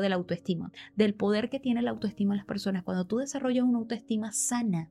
de 0.00 0.08
la 0.08 0.14
autoestima, 0.14 0.72
del 0.96 1.14
poder 1.14 1.50
que 1.50 1.60
tiene 1.60 1.82
la 1.82 1.90
autoestima 1.90 2.34
en 2.34 2.38
las 2.38 2.46
personas. 2.46 2.82
Cuando 2.82 3.06
tú 3.06 3.18
desarrollas 3.18 3.64
una 3.64 3.78
autoestima 3.78 4.32
sana, 4.32 4.90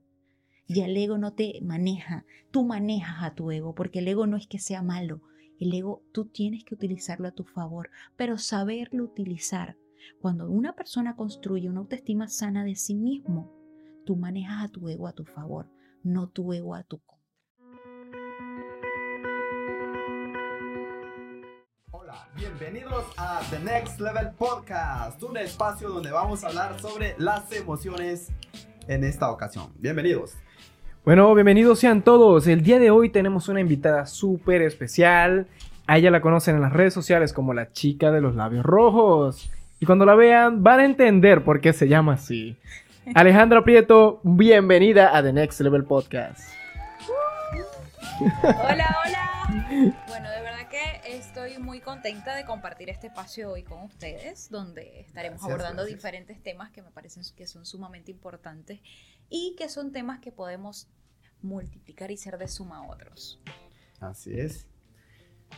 ya 0.68 0.86
el 0.86 0.96
ego 0.96 1.18
no 1.18 1.34
te 1.34 1.60
maneja, 1.62 2.26
tú 2.52 2.64
manejas 2.64 3.24
a 3.24 3.34
tu 3.34 3.52
ego, 3.52 3.74
porque 3.74 4.00
el 4.00 4.08
ego 4.08 4.28
no 4.28 4.38
es 4.38 4.48
que 4.48 4.60
sea 4.60 4.82
malo, 4.82 5.22
el 5.60 5.74
ego 5.74 6.04
tú 6.12 6.26
tienes 6.26 6.64
que 6.64 6.76
utilizarlo 6.76 7.28
a 7.28 7.34
tu 7.34 7.44
favor, 7.44 7.90
pero 8.16 8.38
saberlo 8.38 9.04
utilizar. 9.04 9.78
Cuando 10.20 10.50
una 10.50 10.74
persona 10.74 11.16
construye 11.16 11.70
una 11.70 11.82
autoestima 11.82 12.28
sana 12.28 12.64
de 12.64 12.76
sí 12.76 12.96
mismo, 12.96 13.52
tú 14.06 14.16
manejas 14.16 14.66
a 14.66 14.70
tu 14.70 14.88
ego 14.90 15.08
a 15.08 15.14
tu 15.14 15.26
favor, 15.26 15.70
no 16.04 16.30
tu 16.30 16.54
ego 16.54 16.74
a 16.74 16.84
tu 16.84 17.00
contra. 17.00 17.21
Bienvenidos 22.36 23.06
a 23.18 23.42
The 23.50 23.60
Next 23.60 24.00
Level 24.00 24.30
Podcast, 24.38 25.22
un 25.22 25.36
espacio 25.36 25.90
donde 25.90 26.12
vamos 26.12 26.44
a 26.44 26.48
hablar 26.48 26.80
sobre 26.80 27.14
las 27.18 27.52
emociones 27.52 28.32
en 28.88 29.04
esta 29.04 29.30
ocasión. 29.30 29.68
Bienvenidos. 29.80 30.38
Bueno, 31.04 31.34
bienvenidos 31.34 31.80
sean 31.80 32.02
todos. 32.02 32.48
El 32.48 32.64
día 32.64 32.80
de 32.80 32.90
hoy 32.90 33.10
tenemos 33.10 33.50
una 33.50 33.60
invitada 33.60 34.06
súper 34.06 34.62
especial. 34.62 35.48
A 35.88 35.98
ella 35.98 36.10
la 36.10 36.22
conocen 36.22 36.56
en 36.56 36.62
las 36.62 36.72
redes 36.72 36.94
sociales 36.94 37.34
como 37.34 37.54
la 37.54 37.74
chica 37.74 38.12
de 38.12 38.22
los 38.22 38.36
labios 38.36 38.66
rojos. 38.66 39.52
Y 39.82 39.86
cuando 39.86 40.06
la 40.06 40.16
vean 40.16 40.64
van 40.64 40.80
a 40.80 40.86
entender 40.86 41.44
por 41.44 41.60
qué 41.60 41.74
se 41.74 41.90
llama 41.90 42.14
así. 42.14 42.56
Alejandra 43.14 43.64
Prieto, 43.64 44.22
bienvenida 44.24 45.16
a 45.16 45.22
The 45.22 45.34
Next 45.34 45.60
Level 45.60 45.84
Podcast. 45.84 46.40
Hola, 48.44 48.96
hola. 49.06 49.58
Bueno, 50.08 50.30
estoy 51.52 51.64
muy 51.64 51.82
contenta 51.82 52.36
de 52.36 52.46
compartir 52.46 52.90
este 52.90 53.08
espacio 53.08 53.52
hoy 53.52 53.64
con 53.64 53.84
ustedes, 53.84 54.50
donde 54.50 55.02
estaremos 55.02 55.44
abordando 55.44 55.84
diferentes 55.84 56.42
temas 56.42 56.72
que 56.72 56.82
me 56.82 56.92
parecen 56.92 57.24
que 57.36 57.46
son 57.46 57.66
sumamente 57.66 58.10
importantes 58.12 58.80
y 59.30 59.56
que 59.58 59.68
son 59.68 59.92
temas 59.92 60.20
que 60.20 60.32
podemos 60.32 60.88
multiplicar 61.42 62.10
y 62.10 62.16
ser 62.16 62.38
de 62.38 62.48
suma 62.48 62.78
a 62.78 62.88
otros. 62.88 63.42
Así 64.00 64.40
es. 64.40 64.66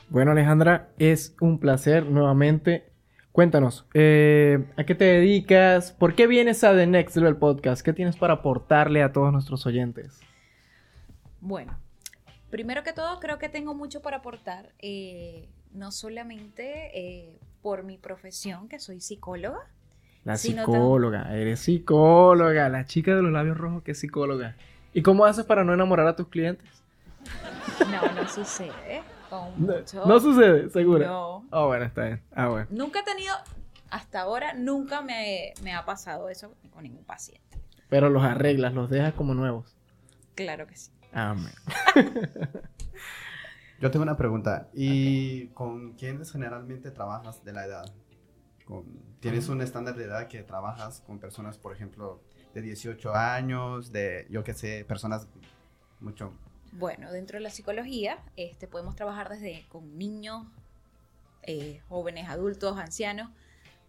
Bueno, 0.10 0.32
Alejandra, 0.32 0.90
es 0.98 1.36
un 1.40 1.60
placer 1.60 2.06
nuevamente. 2.06 2.92
Cuéntanos, 3.32 3.86
eh, 3.94 4.66
¿a 4.78 4.86
qué 4.86 4.96
te 4.96 5.06
dedicas? 5.06 5.92
¿Por 5.92 6.16
qué 6.16 6.26
vienes 6.26 6.64
a 6.64 6.74
The 6.74 6.88
Next 6.88 7.18
Level 7.18 7.38
Podcast? 7.38 7.84
¿Qué 7.84 7.94
tienes 7.94 8.16
para 8.16 8.36
aportarle 8.36 9.04
a 9.04 9.12
todos 9.12 9.32
nuestros 9.32 9.66
oyentes? 9.68 10.20
Bueno, 11.40 11.78
Primero 12.54 12.84
que 12.84 12.94
todo, 12.94 13.20
creo 13.20 13.40
que 13.40 13.50
tengo 13.50 13.74
mucho 13.74 14.04
para 14.04 14.18
aportar, 14.18 14.74
eh, 14.78 15.50
no 15.74 15.92
solamente 15.92 16.92
eh, 16.94 17.38
por 17.62 17.84
mi 17.84 17.98
profesión, 17.98 18.68
que 18.70 18.80
soy 18.80 19.02
psicóloga. 19.02 19.68
La 20.24 20.38
psicóloga, 20.38 21.36
eres 21.36 21.60
psicóloga, 21.60 22.70
la 22.70 22.86
chica 22.86 23.16
de 23.16 23.22
los 23.22 23.32
labios 23.32 23.58
rojos 23.58 23.84
que 23.84 23.92
es 23.92 24.00
psicóloga. 24.00 24.56
¿Y 24.94 25.02
cómo 25.02 25.26
haces 25.26 25.46
para 25.46 25.64
no 25.64 25.74
enamorar 25.74 26.08
a 26.08 26.16
tus 26.16 26.28
clientes? 26.28 26.70
No, 27.92 28.14
no 28.14 28.28
sucede. 28.28 29.04
no, 30.06 30.20
sucede, 30.20 30.70
seguro. 30.70 31.06
No. 31.06 31.46
Ah, 31.52 31.66
bueno, 31.66 31.86
está 31.86 32.06
bien. 32.06 32.22
Ah, 32.34 32.48
bueno. 32.48 32.68
Nunca 32.70 33.00
he 33.00 33.04
tenido, 33.04 33.34
hasta 33.90 34.22
ahora, 34.22 34.54
nunca 34.54 35.02
me, 35.02 35.54
me 35.62 35.74
ha 35.74 35.84
pasado 35.84 36.30
eso 36.30 36.54
con 36.72 36.84
ningún 36.84 37.04
paciente. 37.04 37.60
Pero 37.90 38.10
los 38.10 38.24
arreglas, 38.24 38.74
los 38.74 38.90
dejas 38.90 39.14
como 39.14 39.34
nuevos. 39.34 39.76
Claro 40.36 40.68
que 40.68 40.76
sí. 40.76 40.92
Amén. 41.12 41.54
Yo 43.84 43.92
tengo 43.92 44.04
una 44.04 44.16
pregunta. 44.16 44.70
¿Y 44.74 45.48
con 45.48 45.92
quiénes 45.96 46.32
generalmente 46.32 46.90
trabajas 46.90 47.44
de 47.44 47.52
la 47.52 47.66
edad? 47.66 47.94
¿Tienes 49.20 49.50
un 49.50 49.60
estándar 49.60 49.98
de 49.98 50.06
edad 50.06 50.30
que 50.30 50.42
trabajas 50.42 51.02
con 51.02 51.20
personas, 51.20 51.58
por 51.58 51.74
ejemplo, 51.74 52.22
de 52.54 52.62
18 52.62 53.14
años, 53.14 53.92
de, 53.92 54.26
yo 54.30 54.42
qué 54.42 54.54
sé, 54.54 54.86
personas 54.86 55.28
mucho... 56.00 56.32
Bueno, 56.72 57.12
dentro 57.12 57.36
de 57.36 57.42
la 57.42 57.50
psicología 57.50 58.20
este, 58.38 58.70
podemos 58.70 58.96
trabajar 58.96 59.28
desde 59.28 59.66
con 59.68 59.98
niños, 59.98 60.48
eh, 61.42 61.82
jóvenes, 61.90 62.30
adultos, 62.30 62.78
ancianos, 62.78 63.32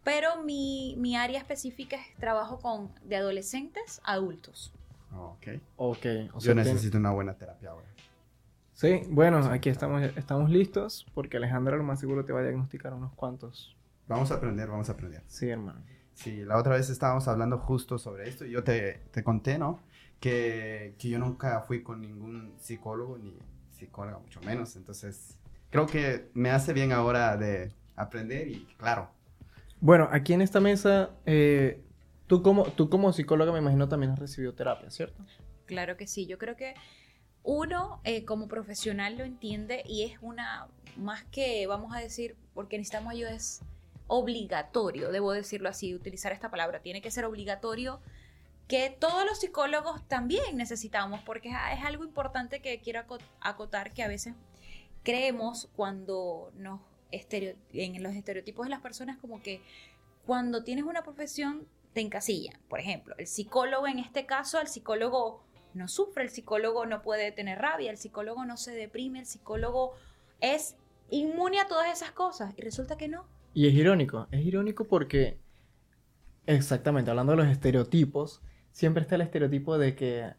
pero 0.03 0.43
mi, 0.43 0.97
mi 0.99 1.15
área 1.17 1.39
específica 1.39 1.95
es 1.95 2.17
trabajo 2.17 2.59
con 2.59 2.91
de 3.05 3.15
adolescentes 3.15 4.01
a 4.03 4.15
adultos. 4.15 4.73
Ok. 5.17 5.47
Ok. 5.77 6.07
Yo 6.41 6.53
necesito 6.53 6.99
una 6.99 7.13
buena 7.13 7.35
terapia 7.39 7.71
ahora. 7.71 7.94
Sí, 8.75 9.03
bueno, 9.09 9.39
aquí 9.39 9.69
estamos, 9.69 10.03
estamos 10.17 10.51
listos 10.51 11.07
porque 11.15 11.37
Alejandra 11.37 11.77
lo 11.77 11.85
más 11.85 12.01
seguro 12.01 12.25
te 12.25 12.33
va 12.33 12.41
a 12.41 12.43
diagnosticar 12.43 12.93
unos 12.93 13.13
cuantos. 13.15 13.77
Vamos 14.07 14.31
a 14.31 14.35
aprender, 14.35 14.69
vamos 14.69 14.89
a 14.89 14.93
aprender. 14.93 15.23
Sí, 15.27 15.49
hermano. 15.49 15.81
Sí, 16.13 16.45
la 16.45 16.59
otra 16.59 16.75
vez 16.75 16.91
estábamos 16.91 17.27
hablando 17.27 17.59
justo 17.59 17.99
sobre 17.99 18.29
esto 18.29 18.45
y 18.45 18.51
yo 18.51 18.63
te, 18.63 19.01
te 19.11 19.25
conté, 19.25 19.59
¿no? 19.59 19.81
Que, 20.21 20.95
que, 20.99 21.09
yo 21.09 21.19
nunca 21.19 21.61
fui 21.63 21.83
con 21.83 22.01
ningún 22.01 22.55
psicólogo 22.59 23.19
ni 23.19 23.39
psicóloga, 23.71 24.19
mucho 24.19 24.41
menos. 24.43 24.77
Entonces, 24.77 25.39
creo 25.71 25.87
que 25.87 26.31
me 26.35 26.51
hace 26.51 26.73
bien 26.73 26.93
ahora 26.93 27.37
de 27.37 27.73
aprender 27.97 28.49
y 28.49 28.67
claro. 28.77 29.09
Bueno, 29.81 30.09
aquí 30.13 30.33
en 30.33 30.43
esta 30.43 30.61
mesa 30.61 31.11
eh, 31.27 31.85
Tú 32.27 32.43
como, 32.43 32.65
tú 32.65 32.89
como 32.89 33.13
psicóloga 33.13 33.53
me 33.53 33.59
imagino 33.59 33.89
también 33.89 34.13
has 34.13 34.19
recibido 34.19 34.55
terapia, 34.55 34.91
¿cierto? 34.91 35.23
Claro 35.67 35.97
que 35.97 36.07
sí, 36.07 36.27
yo 36.27 36.39
creo 36.39 36.57
que 36.57 36.75
uno 37.45 38.01
eh, 38.05 38.25
como 38.25 38.49
profesional 38.49 39.17
lo 39.17 39.25
entiende 39.25 39.83
y 39.87 40.03
es 40.03 40.19
una, 40.23 40.67
más 40.97 41.25
que 41.25 41.67
vamos 41.67 41.95
a 41.95 42.01
decir, 42.01 42.37
porque 42.55 42.79
necesitamos 42.79 43.13
ayuda, 43.13 43.31
es 43.31 43.61
obligatorio, 44.07 45.13
debo 45.13 45.33
decirlo 45.33 45.69
así, 45.69 45.95
utilizar 45.95 46.33
esta 46.33 46.51
palabra, 46.51 46.81
tiene 46.81 47.03
que 47.03 47.11
ser 47.11 47.25
obligatorio 47.27 48.01
que 48.67 48.89
todos 48.99 49.27
los 49.27 49.41
psicólogos 49.41 50.03
también 50.09 50.57
necesitamos, 50.57 51.21
porque 51.23 51.51
es 51.51 51.85
algo 51.85 52.03
importante 52.03 52.61
que 52.61 52.81
quiero 52.81 53.05
acotar 53.41 53.93
que 53.93 54.03
a 54.03 54.09
veces 54.09 54.35
creemos 55.03 55.69
cuando 55.77 56.51
nos 56.57 56.81
en 57.11 58.03
los 58.03 58.15
estereotipos 58.15 58.67
de 58.67 58.71
las 58.71 58.81
personas 58.81 59.19
como 59.19 59.41
que 59.41 59.63
cuando 60.27 60.65
tienes 60.65 60.85
una 60.85 61.05
profesión 61.05 61.69
te 61.93 62.01
encasilla. 62.01 62.59
Por 62.69 62.81
ejemplo, 62.81 63.15
el 63.19 63.29
psicólogo 63.29 63.87
en 63.87 64.01
este 64.01 64.27
caso, 64.27 64.61
el 64.61 64.67
psicólogo 64.67 65.45
no 65.75 65.89
sufre, 65.89 66.23
el 66.25 66.31
psicólogo 66.31 66.87
no 66.87 67.03
puede 67.03 67.33
tener 67.33 67.59
rabia, 67.59 67.91
el 67.91 67.97
psicólogo 67.97 68.45
no 68.45 68.57
se 68.57 68.73
deprime, 68.73 69.21
el 69.21 69.27
psicólogo 69.27 69.95
es 70.41 70.77
inmune 71.11 71.61
a 71.61 71.69
todas 71.69 71.93
esas 71.93 72.13
cosas 72.13 72.55
y 72.57 72.63
resulta 72.63 72.97
que 72.97 73.09
no. 73.09 73.27
Y 73.53 73.69
es 73.69 73.75
irónico, 73.75 74.27
es 74.31 74.45
irónico 74.45 74.85
porque, 74.85 75.39
exactamente, 76.47 77.11
hablando 77.11 77.33
de 77.33 77.39
los 77.39 77.49
estereotipos, 77.49 78.43
siempre 78.73 79.03
está 79.03 79.15
el 79.15 79.21
estereotipo 79.23 79.79
de 79.79 79.95
que 79.95 80.33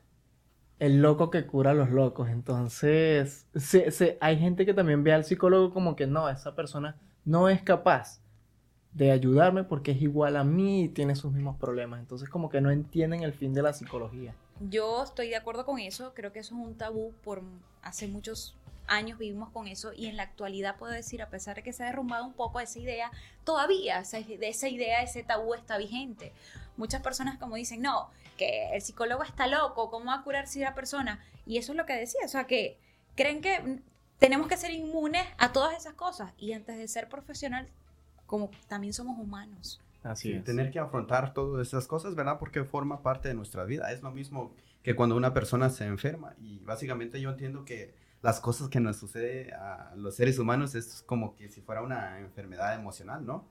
el 0.79 1.01
loco 1.01 1.29
que 1.29 1.45
cura 1.45 1.71
a 1.71 1.73
los 1.73 1.89
locos. 1.89 2.29
Entonces, 2.29 3.47
se, 3.55 4.17
hay 4.19 4.37
gente 4.37 4.65
que 4.65 4.73
también 4.73 5.03
ve 5.03 5.13
al 5.13 5.23
psicólogo 5.23 5.73
como 5.73 5.95
que 5.95 6.07
no, 6.07 6.29
esa 6.29 6.55
persona 6.55 6.97
no 7.23 7.49
es 7.49 7.61
capaz 7.61 8.21
de 8.95 9.11
ayudarme 9.11 9.63
porque 9.63 9.91
es 9.91 10.01
igual 10.01 10.37
a 10.37 10.43
mí 10.43 10.83
y 10.83 10.89
tiene 10.89 11.15
sus 11.15 11.33
mismos 11.33 11.57
problemas. 11.57 11.99
Entonces 11.99 12.29
como 12.29 12.49
que 12.49 12.61
no 12.61 12.71
entienden 12.71 13.23
el 13.23 13.33
fin 13.33 13.53
de 13.53 13.61
la 13.61 13.73
psicología. 13.73 14.33
Yo 14.59 15.03
estoy 15.03 15.29
de 15.29 15.35
acuerdo 15.35 15.65
con 15.65 15.79
eso, 15.79 16.13
creo 16.13 16.31
que 16.31 16.39
eso 16.39 16.55
es 16.55 16.61
un 16.61 16.77
tabú 16.77 17.13
por 17.23 17.43
hace 17.81 18.07
muchos 18.07 18.55
años 18.87 19.17
vivimos 19.17 19.49
con 19.49 19.67
eso 19.67 19.93
y 19.93 20.05
en 20.07 20.17
la 20.17 20.23
actualidad 20.23 20.77
puedo 20.77 20.93
decir, 20.93 21.21
a 21.21 21.29
pesar 21.29 21.55
de 21.55 21.63
que 21.63 21.73
se 21.73 21.83
ha 21.83 21.87
derrumbado 21.87 22.25
un 22.25 22.33
poco 22.33 22.59
esa 22.59 22.79
idea, 22.79 23.11
todavía 23.43 23.99
esa, 23.99 24.19
esa 24.19 24.69
idea, 24.69 25.01
ese 25.01 25.23
tabú 25.23 25.53
está 25.53 25.77
vigente. 25.77 26.33
Muchas 26.77 27.01
personas 27.01 27.37
como 27.37 27.55
dicen, 27.55 27.81
no, 27.81 28.09
que 28.37 28.69
el 28.73 28.81
psicólogo 28.81 29.23
está 29.23 29.47
loco, 29.47 29.89
¿cómo 29.89 30.05
va 30.05 30.15
a 30.15 30.23
curarse 30.23 30.63
a 30.63 30.69
la 30.69 30.75
persona? 30.75 31.23
Y 31.45 31.57
eso 31.57 31.71
es 31.71 31.77
lo 31.77 31.85
que 31.85 31.93
decía, 31.93 32.21
o 32.25 32.29
sea, 32.29 32.47
que 32.47 32.77
creen 33.15 33.41
que 33.41 33.81
tenemos 34.19 34.47
que 34.47 34.57
ser 34.57 34.71
inmunes 34.71 35.25
a 35.37 35.51
todas 35.51 35.75
esas 35.75 35.93
cosas 35.93 36.33
y 36.37 36.53
antes 36.53 36.77
de 36.77 36.87
ser 36.87 37.09
profesional 37.09 37.69
como 38.25 38.49
también 38.67 38.93
somos 38.93 39.19
humanos. 39.19 39.81
Así 40.05 40.33
es. 40.33 40.43
Tener 40.43 40.69
que 40.69 40.77
afrontar 40.77 41.33
todas 41.33 41.67
esas 41.67 41.87
cosas, 41.87 42.13
¿verdad? 42.13 42.37
Porque 42.37 42.63
forma 42.63 43.01
parte 43.01 43.27
de 43.27 43.33
nuestra 43.33 43.63
vida. 43.63 43.91
Es 43.91 44.03
lo 44.03 44.11
mismo 44.11 44.53
que 44.83 44.95
cuando 44.95 45.15
una 45.15 45.33
persona 45.33 45.71
se 45.71 45.85
enferma. 45.85 46.35
Y 46.37 46.59
básicamente 46.59 47.19
yo 47.19 47.31
entiendo 47.31 47.65
que 47.65 47.95
las 48.21 48.39
cosas 48.39 48.69
que 48.69 48.79
nos 48.79 48.97
sucede 48.97 49.51
a 49.53 49.93
los 49.95 50.15
seres 50.15 50.37
humanos 50.37 50.75
es 50.75 51.03
como 51.07 51.35
que 51.35 51.49
si 51.49 51.61
fuera 51.61 51.81
una 51.81 52.19
enfermedad 52.19 52.75
emocional, 52.75 53.25
¿no? 53.25 53.45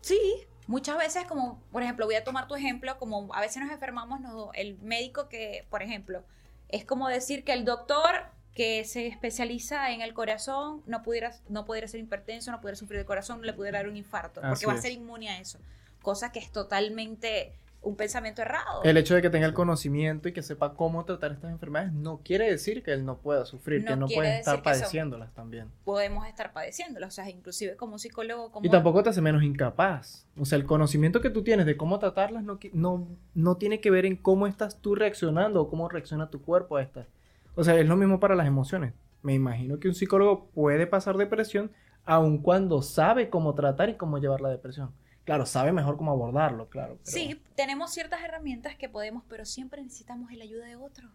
Sí, 0.00 0.20
muchas 0.66 0.98
veces 0.98 1.26
como, 1.26 1.62
por 1.70 1.84
ejemplo, 1.84 2.06
voy 2.06 2.16
a 2.16 2.24
tomar 2.24 2.48
tu 2.48 2.56
ejemplo, 2.56 2.98
como 2.98 3.32
a 3.32 3.40
veces 3.40 3.62
nos 3.62 3.70
enfermamos, 3.70 4.20
no, 4.20 4.50
el 4.54 4.78
médico 4.80 5.28
que, 5.28 5.64
por 5.70 5.80
ejemplo, 5.80 6.24
es 6.68 6.84
como 6.84 7.08
decir 7.08 7.44
que 7.44 7.52
el 7.52 7.64
doctor 7.64 8.10
que 8.54 8.84
se 8.84 9.06
especializa 9.06 9.92
en 9.92 10.02
el 10.02 10.12
corazón 10.12 10.82
no 10.86 11.02
pudiera, 11.02 11.32
no 11.48 11.64
pudiera 11.64 11.88
ser 11.88 12.00
hipertenso, 12.00 12.50
no 12.50 12.60
pudiera 12.60 12.76
sufrir 12.76 12.98
de 12.98 13.06
corazón, 13.06 13.40
no 13.40 13.44
le 13.44 13.54
pudiera 13.54 13.78
dar 13.78 13.88
un 13.88 13.96
infarto, 13.96 14.40
porque 14.40 14.66
va 14.66 14.74
a 14.74 14.80
ser 14.80 14.92
inmune 14.92 15.30
a 15.30 15.40
eso. 15.40 15.58
Cosa 16.02 16.32
que 16.32 16.38
es 16.38 16.50
totalmente 16.50 17.52
un 17.82 17.96
pensamiento 17.96 18.42
errado. 18.42 18.82
El 18.84 18.96
hecho 18.96 19.14
de 19.14 19.22
que 19.22 19.30
tenga 19.30 19.46
el 19.46 19.54
conocimiento 19.54 20.28
y 20.28 20.32
que 20.32 20.42
sepa 20.42 20.74
cómo 20.74 21.04
tratar 21.04 21.32
estas 21.32 21.50
enfermedades 21.50 21.92
no 21.92 22.20
quiere 22.22 22.48
decir 22.48 22.82
que 22.82 22.92
él 22.92 23.04
no 23.04 23.18
pueda 23.18 23.44
sufrir, 23.44 23.84
que 23.84 23.96
no 23.96 24.06
puede 24.06 24.38
estar 24.38 24.62
padeciéndolas 24.62 25.32
también. 25.34 25.68
Podemos 25.84 26.26
estar 26.26 26.52
padeciéndolas, 26.52 27.08
o 27.08 27.14
sea, 27.14 27.28
inclusive 27.28 27.76
como 27.76 27.98
psicólogo... 27.98 28.52
Como... 28.52 28.66
Y 28.66 28.70
tampoco 28.70 29.02
te 29.02 29.10
hace 29.10 29.20
menos 29.20 29.42
incapaz. 29.42 30.26
O 30.38 30.44
sea, 30.44 30.58
el 30.58 30.64
conocimiento 30.64 31.20
que 31.20 31.30
tú 31.30 31.42
tienes 31.42 31.66
de 31.66 31.76
cómo 31.76 31.98
tratarlas 31.98 32.44
no, 32.44 32.60
no, 32.72 33.08
no 33.34 33.56
tiene 33.56 33.80
que 33.80 33.90
ver 33.90 34.06
en 34.06 34.16
cómo 34.16 34.46
estás 34.46 34.80
tú 34.80 34.94
reaccionando 34.94 35.60
o 35.62 35.68
cómo 35.68 35.88
reacciona 35.88 36.30
tu 36.30 36.40
cuerpo 36.40 36.76
a 36.76 36.82
estas. 36.82 37.06
O 37.54 37.64
sea, 37.64 37.78
es 37.78 37.86
lo 37.86 37.96
mismo 37.96 38.20
para 38.20 38.34
las 38.34 38.46
emociones. 38.46 38.94
Me 39.22 39.34
imagino 39.34 39.78
que 39.78 39.88
un 39.88 39.94
psicólogo 39.94 40.48
puede 40.50 40.86
pasar 40.86 41.16
depresión 41.16 41.70
aun 42.04 42.38
cuando 42.38 42.82
sabe 42.82 43.30
cómo 43.30 43.54
tratar 43.54 43.88
y 43.88 43.96
cómo 43.96 44.18
llevar 44.18 44.40
la 44.40 44.48
depresión. 44.48 44.92
Claro, 45.24 45.46
sabe 45.46 45.72
mejor 45.72 45.96
cómo 45.96 46.10
abordarlo, 46.10 46.68
claro. 46.68 46.98
Sí, 47.04 47.40
tenemos 47.54 47.92
ciertas 47.92 48.22
herramientas 48.24 48.74
que 48.74 48.88
podemos, 48.88 49.22
pero 49.28 49.44
siempre 49.44 49.80
necesitamos 49.80 50.32
la 50.32 50.42
ayuda 50.42 50.66
de 50.66 50.76
otro. 50.76 51.08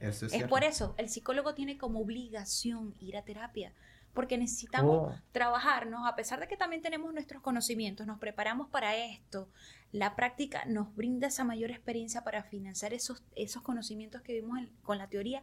Eso 0.00 0.26
es, 0.26 0.32
es 0.32 0.44
por 0.48 0.64
eso, 0.64 0.94
el 0.98 1.08
psicólogo 1.08 1.54
tiene 1.54 1.78
como 1.78 2.00
obligación 2.00 2.94
ir 3.00 3.16
a 3.16 3.22
terapia, 3.22 3.72
porque 4.12 4.36
necesitamos 4.36 5.12
oh. 5.12 5.20
trabajarnos, 5.30 6.06
a 6.06 6.16
pesar 6.16 6.40
de 6.40 6.48
que 6.48 6.56
también 6.56 6.82
tenemos 6.82 7.14
nuestros 7.14 7.40
conocimientos, 7.40 8.06
nos 8.06 8.18
preparamos 8.18 8.68
para 8.68 8.96
esto, 8.96 9.48
la 9.92 10.16
práctica 10.16 10.64
nos 10.66 10.94
brinda 10.94 11.28
esa 11.28 11.44
mayor 11.44 11.70
experiencia 11.70 12.24
para 12.24 12.42
financiar 12.42 12.92
esos, 12.92 13.22
esos 13.36 13.62
conocimientos 13.62 14.22
que 14.22 14.34
vimos 14.34 14.58
con 14.82 14.98
la 14.98 15.08
teoría, 15.08 15.42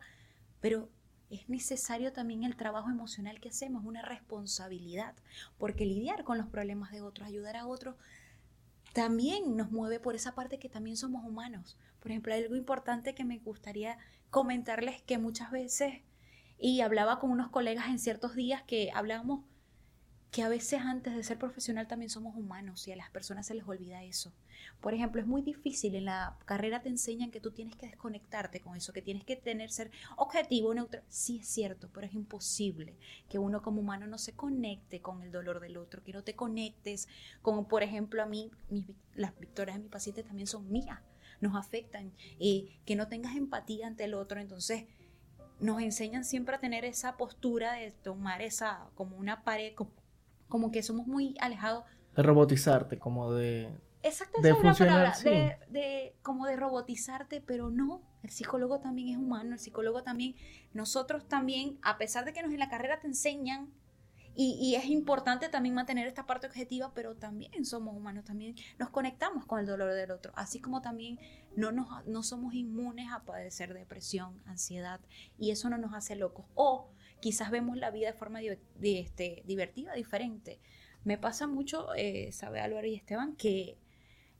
pero 0.63 0.89
es 1.29 1.49
necesario 1.49 2.13
también 2.13 2.45
el 2.45 2.55
trabajo 2.55 2.89
emocional 2.89 3.41
que 3.41 3.49
hacemos, 3.49 3.83
una 3.83 4.01
responsabilidad, 4.01 5.13
porque 5.57 5.85
lidiar 5.85 6.23
con 6.23 6.37
los 6.37 6.47
problemas 6.47 6.93
de 6.93 7.01
otros, 7.01 7.27
ayudar 7.27 7.57
a 7.57 7.67
otros, 7.67 7.95
también 8.93 9.57
nos 9.57 9.71
mueve 9.71 9.99
por 9.99 10.15
esa 10.15 10.35
parte 10.35 10.59
que 10.59 10.69
también 10.69 10.95
somos 10.95 11.25
humanos. 11.25 11.77
Por 11.99 12.11
ejemplo, 12.11 12.33
algo 12.33 12.55
importante 12.55 13.13
que 13.13 13.25
me 13.25 13.39
gustaría 13.39 13.97
comentarles 14.29 15.01
que 15.01 15.17
muchas 15.17 15.51
veces, 15.51 15.95
y 16.57 16.79
hablaba 16.79 17.19
con 17.19 17.31
unos 17.31 17.49
colegas 17.49 17.89
en 17.89 17.99
ciertos 17.99 18.33
días 18.33 18.63
que 18.63 18.89
hablábamos 18.93 19.43
que 20.33 20.41
a 20.41 20.49
veces 20.49 20.81
antes 20.81 21.15
de 21.15 21.23
ser 21.23 21.37
profesional 21.37 21.87
también 21.87 22.09
somos 22.09 22.35
humanos 22.35 22.87
y 22.87 22.91
a 22.91 22.95
las 22.95 23.11
personas 23.11 23.45
se 23.45 23.53
les 23.53 23.67
olvida 23.67 24.03
eso. 24.03 24.33
Por 24.81 24.95
ejemplo, 24.95 25.21
es 25.21 25.27
muy 25.27 25.43
difícil, 25.43 25.93
en 25.93 26.05
la 26.05 26.35
carrera 26.45 26.81
te 26.81 26.89
enseñan 26.89 27.29
que 27.29 27.39
tú 27.39 27.51
tienes 27.51 27.75
que 27.75 27.85
desconectarte 27.85 28.59
con 28.59 28.75
eso, 28.75 28.93
que 28.93 29.03
tienes 29.03 29.23
que 29.25 29.35
tener, 29.35 29.69
ser 29.69 29.91
objetivo, 30.17 30.73
neutral. 30.73 31.03
Sí 31.07 31.37
es 31.37 31.47
cierto, 31.47 31.87
pero 31.93 32.07
es 32.07 32.15
imposible 32.15 32.97
que 33.29 33.37
uno 33.37 33.61
como 33.61 33.81
humano 33.81 34.07
no 34.07 34.17
se 34.17 34.33
conecte 34.33 35.01
con 35.01 35.21
el 35.21 35.31
dolor 35.31 35.59
del 35.59 35.77
otro, 35.77 36.03
que 36.03 36.13
no 36.13 36.23
te 36.23 36.33
conectes 36.33 37.07
con, 37.43 37.67
por 37.67 37.83
ejemplo, 37.83 38.23
a 38.23 38.25
mí, 38.25 38.49
las 39.13 39.37
victorias 39.37 39.77
de 39.77 39.83
mi 39.83 39.89
paciente 39.89 40.23
también 40.23 40.47
son 40.47 40.71
mías, 40.71 40.99
nos 41.41 41.55
afectan, 41.55 42.11
y 42.39 42.79
que 42.87 42.95
no 42.95 43.07
tengas 43.07 43.35
empatía 43.35 43.85
ante 43.85 44.05
el 44.05 44.15
otro, 44.15 44.39
entonces 44.39 44.85
nos 45.59 45.79
enseñan 45.79 46.25
siempre 46.25 46.55
a 46.55 46.59
tener 46.59 46.85
esa 46.85 47.17
postura 47.17 47.73
de 47.73 47.91
tomar 47.91 48.41
esa 48.41 48.89
como 48.95 49.15
una 49.15 49.43
pared, 49.43 49.75
que 50.71 50.83
somos 50.83 51.07
muy 51.07 51.35
alejados. 51.39 51.85
De 52.15 52.23
robotizarte, 52.23 52.99
como 52.99 53.33
de... 53.33 53.69
Exacto, 54.03 54.41
de 54.41 54.53
funcionar, 54.53 55.15
de, 55.69 56.15
como 56.21 56.45
de 56.45 56.57
robotizarte, 56.57 57.39
pero 57.39 57.69
no, 57.69 58.01
el 58.21 58.31
psicólogo 58.31 58.81
también 58.81 59.07
es 59.07 59.17
humano, 59.17 59.53
el 59.53 59.59
psicólogo 59.59 60.03
también, 60.03 60.35
nosotros 60.73 61.25
también, 61.29 61.79
a 61.81 61.97
pesar 61.97 62.25
de 62.25 62.33
que 62.33 62.41
nos 62.41 62.51
en 62.51 62.59
la 62.59 62.67
carrera 62.67 62.99
te 62.99 63.07
enseñan, 63.07 63.71
y, 64.35 64.57
y, 64.59 64.75
es 64.75 64.85
importante 64.85 65.47
también 65.47 65.75
mantener 65.75 66.07
esta 66.07 66.25
parte 66.25 66.47
objetiva, 66.47 66.91
pero 66.95 67.15
también 67.15 67.65
somos 67.65 67.95
humanos, 67.95 68.25
también 68.25 68.55
nos 68.79 68.89
conectamos 68.89 69.45
con 69.45 69.59
el 69.59 69.67
dolor 69.67 69.93
del 69.93 70.09
otro, 70.09 70.33
así 70.35 70.59
como 70.59 70.81
también 70.81 71.19
no, 71.55 71.71
nos, 71.71 72.05
no 72.07 72.23
somos 72.23 72.55
inmunes 72.55 73.11
a 73.11 73.23
padecer 73.23 73.73
depresión, 73.73 74.41
ansiedad, 74.45 74.99
y 75.37 75.51
eso 75.51 75.69
no 75.69 75.77
nos 75.77 75.93
hace 75.93 76.15
locos. 76.15 76.45
O 76.55 76.89
quizás 77.23 77.51
vemos 77.51 77.77
la 77.77 77.89
vida 77.89 78.07
de 78.07 78.13
forma 78.13 78.41
de, 78.41 78.99
este, 78.99 79.43
divertida, 79.45 79.93
diferente. 79.93 80.59
Me 81.05 81.17
pasa 81.17 81.47
mucho, 81.47 81.95
eh, 81.95 82.33
sabe 82.33 82.59
Álvaro 82.59 82.85
y 82.85 82.95
Esteban, 82.95 83.37
que 83.37 83.77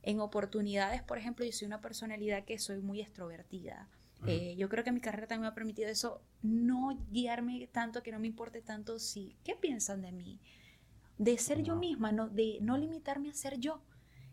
en 0.02 0.20
oportunidades, 0.20 1.02
por 1.02 1.16
ejemplo, 1.16 1.46
yo 1.46 1.52
soy 1.52 1.64
una 1.64 1.80
personalidad 1.80 2.44
que 2.44 2.58
soy 2.58 2.82
muy 2.82 3.00
extrovertida. 3.00 3.88
Eh, 4.26 4.54
yo 4.58 4.68
creo 4.68 4.84
que 4.84 4.92
mi 4.92 5.00
carrera 5.00 5.26
también 5.26 5.44
me 5.44 5.48
ha 5.48 5.54
permitido 5.54 5.88
eso, 5.88 6.20
no 6.42 6.94
guiarme 7.10 7.66
tanto, 7.72 8.02
que 8.02 8.12
no 8.12 8.18
me 8.18 8.26
importe 8.26 8.60
tanto 8.60 8.98
si, 8.98 9.34
¿qué 9.44 9.54
piensan 9.54 10.02
de 10.02 10.12
mí? 10.12 10.42
De 11.16 11.38
ser 11.38 11.62
yo 11.62 11.76
misma, 11.76 12.12
no, 12.12 12.28
de 12.28 12.58
no 12.60 12.76
limitarme 12.76 13.30
a 13.30 13.34
ser 13.34 13.58
yo. 13.58 13.82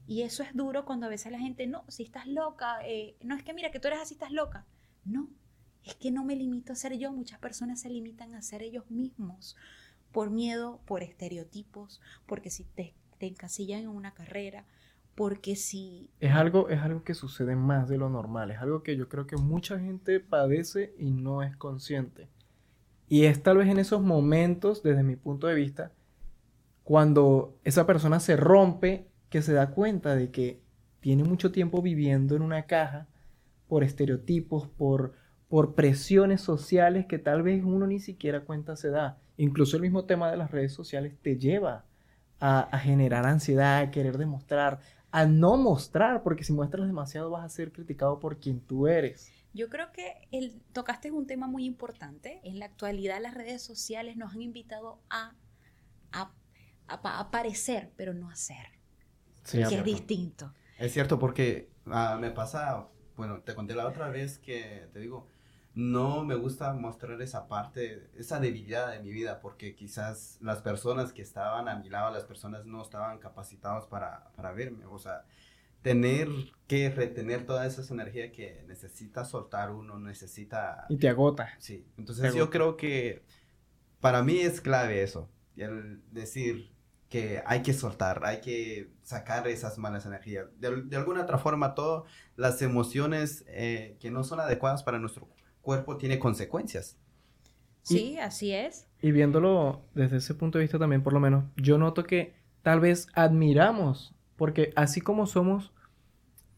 Y 0.08 0.24
eso 0.24 0.44
es 0.44 0.54
duro 0.54 0.84
cuando 0.84 1.06
a 1.06 1.10
veces 1.10 1.32
la 1.32 1.40
gente, 1.40 1.68
no, 1.68 1.86
si 1.88 2.04
estás 2.04 2.28
loca, 2.28 2.86
eh, 2.86 3.16
no 3.22 3.34
es 3.34 3.44
que 3.44 3.54
mira 3.54 3.72
que 3.72 3.80
tú 3.80 3.88
eres 3.88 4.02
así, 4.02 4.16
estás 4.16 4.32
loca. 4.32 4.66
No, 5.06 5.30
es 5.86 5.96
que 5.96 6.12
no 6.12 6.24
me 6.24 6.36
limito 6.36 6.74
a 6.74 6.76
ser 6.76 6.98
yo, 6.98 7.12
muchas 7.12 7.40
personas 7.40 7.82
se 7.82 7.90
limitan 7.90 8.34
a 8.36 8.42
ser 8.42 8.62
ellos 8.62 8.90
mismos 8.90 9.56
por 10.12 10.30
miedo, 10.30 10.82
por 10.86 11.04
estereotipos, 11.04 12.02
porque 12.26 12.50
si 12.50 12.64
te, 12.64 12.94
te 13.18 13.28
encasillan 13.28 13.82
en 13.82 13.90
una 13.90 14.14
carrera, 14.14 14.66
porque 15.16 15.56
si... 15.56 16.10
Es 16.20 16.34
algo, 16.34 16.70
es 16.70 16.82
algo 16.82 17.04
que 17.04 17.14
sucede 17.14 17.56
más 17.56 17.88
de 17.88 17.98
lo 17.98 18.10
normal, 18.10 18.52
es 18.52 18.60
algo 18.60 18.84
que 18.84 18.98
yo 18.98 19.08
creo 19.10 19.28
que 19.28 19.38
mucha 19.38 19.80
gente 19.80 20.20
padece 20.20 20.94
y 20.98 21.12
no 21.12 21.44
es 21.44 21.56
consciente. 21.56 22.28
Y 23.08 23.26
es 23.26 23.44
tal 23.44 23.58
vez 23.58 23.70
en 23.70 23.80
esos 23.80 24.02
momentos, 24.02 24.84
desde 24.84 25.04
mi 25.04 25.16
punto 25.16 25.48
de 25.48 25.56
vista, 25.56 25.92
cuando 26.84 27.58
esa 27.64 27.86
persona 27.86 28.20
se 28.20 28.36
rompe, 28.36 29.08
que 29.30 29.42
se 29.42 29.54
da 29.54 29.72
cuenta 29.72 30.16
de 30.16 30.32
que 30.32 30.62
tiene 31.00 31.24
mucho 31.24 31.52
tiempo 31.52 31.82
viviendo 31.82 32.36
en 32.36 32.42
una 32.42 32.64
caja 32.64 33.08
por 33.68 33.84
estereotipos, 33.84 34.68
por 34.68 35.14
por 35.52 35.76
presiones 35.76 36.40
sociales 36.40 37.08
que 37.08 37.20
tal 37.20 37.44
vez 37.44 37.62
uno 37.62 37.86
ni 37.86 38.00
siquiera 38.00 38.46
cuenta 38.46 38.78
se 38.78 38.90
da. 38.90 39.18
Incluso 39.36 39.76
el 39.76 39.82
mismo 39.82 40.06
tema 40.06 40.32
de 40.32 40.38
las 40.38 40.50
redes 40.50 40.72
sociales 40.72 41.14
te 41.22 41.38
lleva 41.38 41.84
a, 42.40 42.80
generar 42.80 43.26
ansiedad, 43.26 43.80
a 43.80 43.92
querer 43.92 44.18
demostrar, 44.18 44.80
a 45.12 45.26
no 45.26 45.58
mostrar, 45.58 46.24
porque 46.24 46.46
si 46.46 46.54
muestras 46.54 46.88
demasiado 46.88 47.30
vas 47.32 47.44
a 47.44 47.50
ser 47.50 47.74
criticado 47.74 48.18
por 48.18 48.40
quien 48.40 48.62
tú 48.62 48.88
eres. 48.88 49.30
Yo 49.54 49.68
creo 49.68 49.92
que 49.92 50.26
el, 50.32 50.62
tocaste 50.72 51.12
un 51.12 51.28
tema 51.28 51.48
muy 51.48 51.66
importante. 51.66 52.40
En 52.46 52.58
la 52.58 52.68
actualidad 52.68 53.22
las 53.22 53.34
redes 53.34 53.62
sociales 53.62 54.16
nos 54.16 54.32
han 54.32 54.42
invitado 54.42 55.02
a, 55.10 55.36
a, 56.14 56.32
aparecer, 56.88 57.92
pero 57.98 58.14
no 58.14 58.30
a 58.30 58.38
ser. 58.38 58.68
que 59.52 59.64
es 59.64 59.84
distinto. 59.84 60.54
Es 60.80 60.94
cierto, 60.94 61.20
porque 61.20 61.70
ah, 61.88 62.18
me 62.22 62.32
pasa, 62.32 62.88
bueno, 63.18 63.42
te 63.42 63.54
conté 63.54 63.76
la 63.76 63.86
otra 63.86 64.08
vez 64.08 64.40
que, 64.40 64.88
te 64.94 65.00
digo, 65.02 65.28
no 65.74 66.24
me 66.26 66.36
gusta 66.36 66.74
mostrar 66.74 67.22
esa 67.22 67.48
parte, 67.48 68.10
esa 68.18 68.40
debilidad 68.40 68.92
de 68.92 69.00
mi 69.00 69.12
vida, 69.12 69.40
porque 69.40 69.76
quizás 69.76 70.38
las 70.42 70.62
personas 70.62 71.14
que 71.14 71.22
estaban 71.22 71.70
a 71.70 71.76
mi 71.76 71.90
lado, 71.90 72.12
las 72.12 72.26
personas 72.26 72.66
no 72.66 72.82
estaban 72.82 73.20
capacitados 73.20 73.88
para, 73.88 74.32
para 74.36 74.52
verme. 74.52 74.86
O 74.86 75.00
sea, 75.00 75.24
tener 75.82 76.28
que 76.68 76.90
retener 76.90 77.46
toda 77.46 77.66
esa 77.66 77.82
energía 77.94 78.32
que 78.32 78.64
necesita 78.68 79.24
soltar 79.26 79.72
uno, 79.72 79.98
necesita... 79.98 80.86
Y 80.90 80.98
te 80.98 81.10
agota. 81.10 81.50
Sí, 81.58 81.86
entonces 81.98 82.34
yo 82.36 82.50
creo 82.50 82.76
que 82.76 83.24
para 84.00 84.24
mí 84.24 84.40
es 84.40 84.62
clave 84.62 85.04
eso, 85.04 85.30
el 85.56 86.02
decir 86.12 86.72
que 87.10 87.44
hay 87.46 87.62
que 87.62 87.74
soltar, 87.74 88.24
hay 88.24 88.40
que 88.40 88.90
sacar 89.04 89.48
esas 89.48 89.78
malas 89.78 90.06
energías. 90.06 90.48
De, 90.60 90.96
alguna 90.96 91.24
otra 91.24 91.38
forma, 91.38 91.76
todas 91.76 92.10
las 92.38 92.62
emociones 92.62 93.44
eh, 93.48 93.98
que 94.00 94.12
no 94.12 94.24
son 94.24 94.40
adecuadas 94.40 94.82
para 94.84 94.98
nuestro 94.98 95.28
cuerpo 95.62 95.98
tiene 95.98 96.20
consecuencias. 96.20 96.98
Sí, 97.84 98.18
así 98.20 98.54
es. 98.54 98.88
Y 99.02 99.12
viéndolo 99.12 99.82
desde 99.94 100.18
ese 100.18 100.36
punto 100.36 100.58
de 100.58 100.64
vista 100.64 100.78
también, 100.78 101.02
por 101.02 101.14
lo 101.14 101.20
menos, 101.20 101.46
yo 101.56 101.78
noto 101.78 102.04
que 102.04 102.36
tal 102.62 102.80
vez 102.80 103.08
admiramos, 103.14 104.14
porque 104.36 104.72
así 104.76 105.02
como 105.02 105.26
somos 105.26 105.72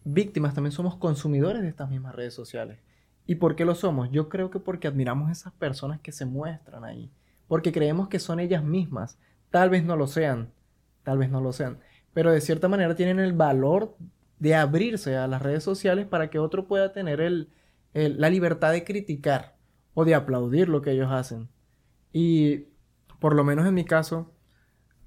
víctimas, 0.04 0.54
también 0.54 0.74
somos 0.74 0.98
consumidores 0.98 1.62
de 1.62 1.70
estas 1.70 1.90
mismas 1.90 2.16
redes 2.16 2.34
sociales. 2.34 2.80
¿Y 3.26 3.36
por 3.36 3.56
qué 3.56 3.64
lo 3.64 3.76
somos? 3.76 4.12
Yo 4.12 4.28
creo 4.28 4.50
que 4.50 4.60
porque 4.60 4.88
admiramos 4.88 5.30
a 5.30 5.32
esas 5.32 5.54
personas 5.54 6.02
que 6.02 6.12
se 6.12 6.26
muestran 6.26 6.84
ahí, 6.84 7.10
porque 7.48 7.72
creemos 7.72 8.10
que 8.10 8.20
son 8.20 8.42
ellas 8.42 8.64
mismas. 8.64 9.18
Tal 9.50 9.70
vez 9.70 9.86
no 9.86 9.96
lo 9.96 10.08
sean, 10.08 10.52
tal 11.04 11.20
vez 11.20 11.30
no 11.30 11.40
lo 11.40 11.54
sean, 11.54 11.80
pero 12.14 12.32
de 12.32 12.42
cierta 12.42 12.68
manera 12.68 12.96
tienen 12.96 13.20
el 13.20 13.34
valor 13.34 13.96
de 14.40 14.56
abrirse 14.56 15.16
a 15.16 15.28
las 15.28 15.42
redes 15.42 15.64
sociales 15.64 16.06
para 16.06 16.30
que 16.30 16.40
otro 16.40 16.68
pueda 16.68 16.92
tener 16.92 17.22
el, 17.22 17.50
la 17.94 18.30
libertad 18.30 18.72
de 18.72 18.84
criticar 18.84 19.56
o 19.94 20.06
de 20.06 20.16
aplaudir 20.16 20.70
lo 20.70 20.82
que 20.82 20.92
ellos 20.92 21.12
hacen. 21.12 21.50
Y 22.12 22.68
por 23.20 23.36
lo 23.36 23.44
menos 23.44 23.68
en 23.68 23.74
mi 23.74 23.86
caso, 23.86 24.34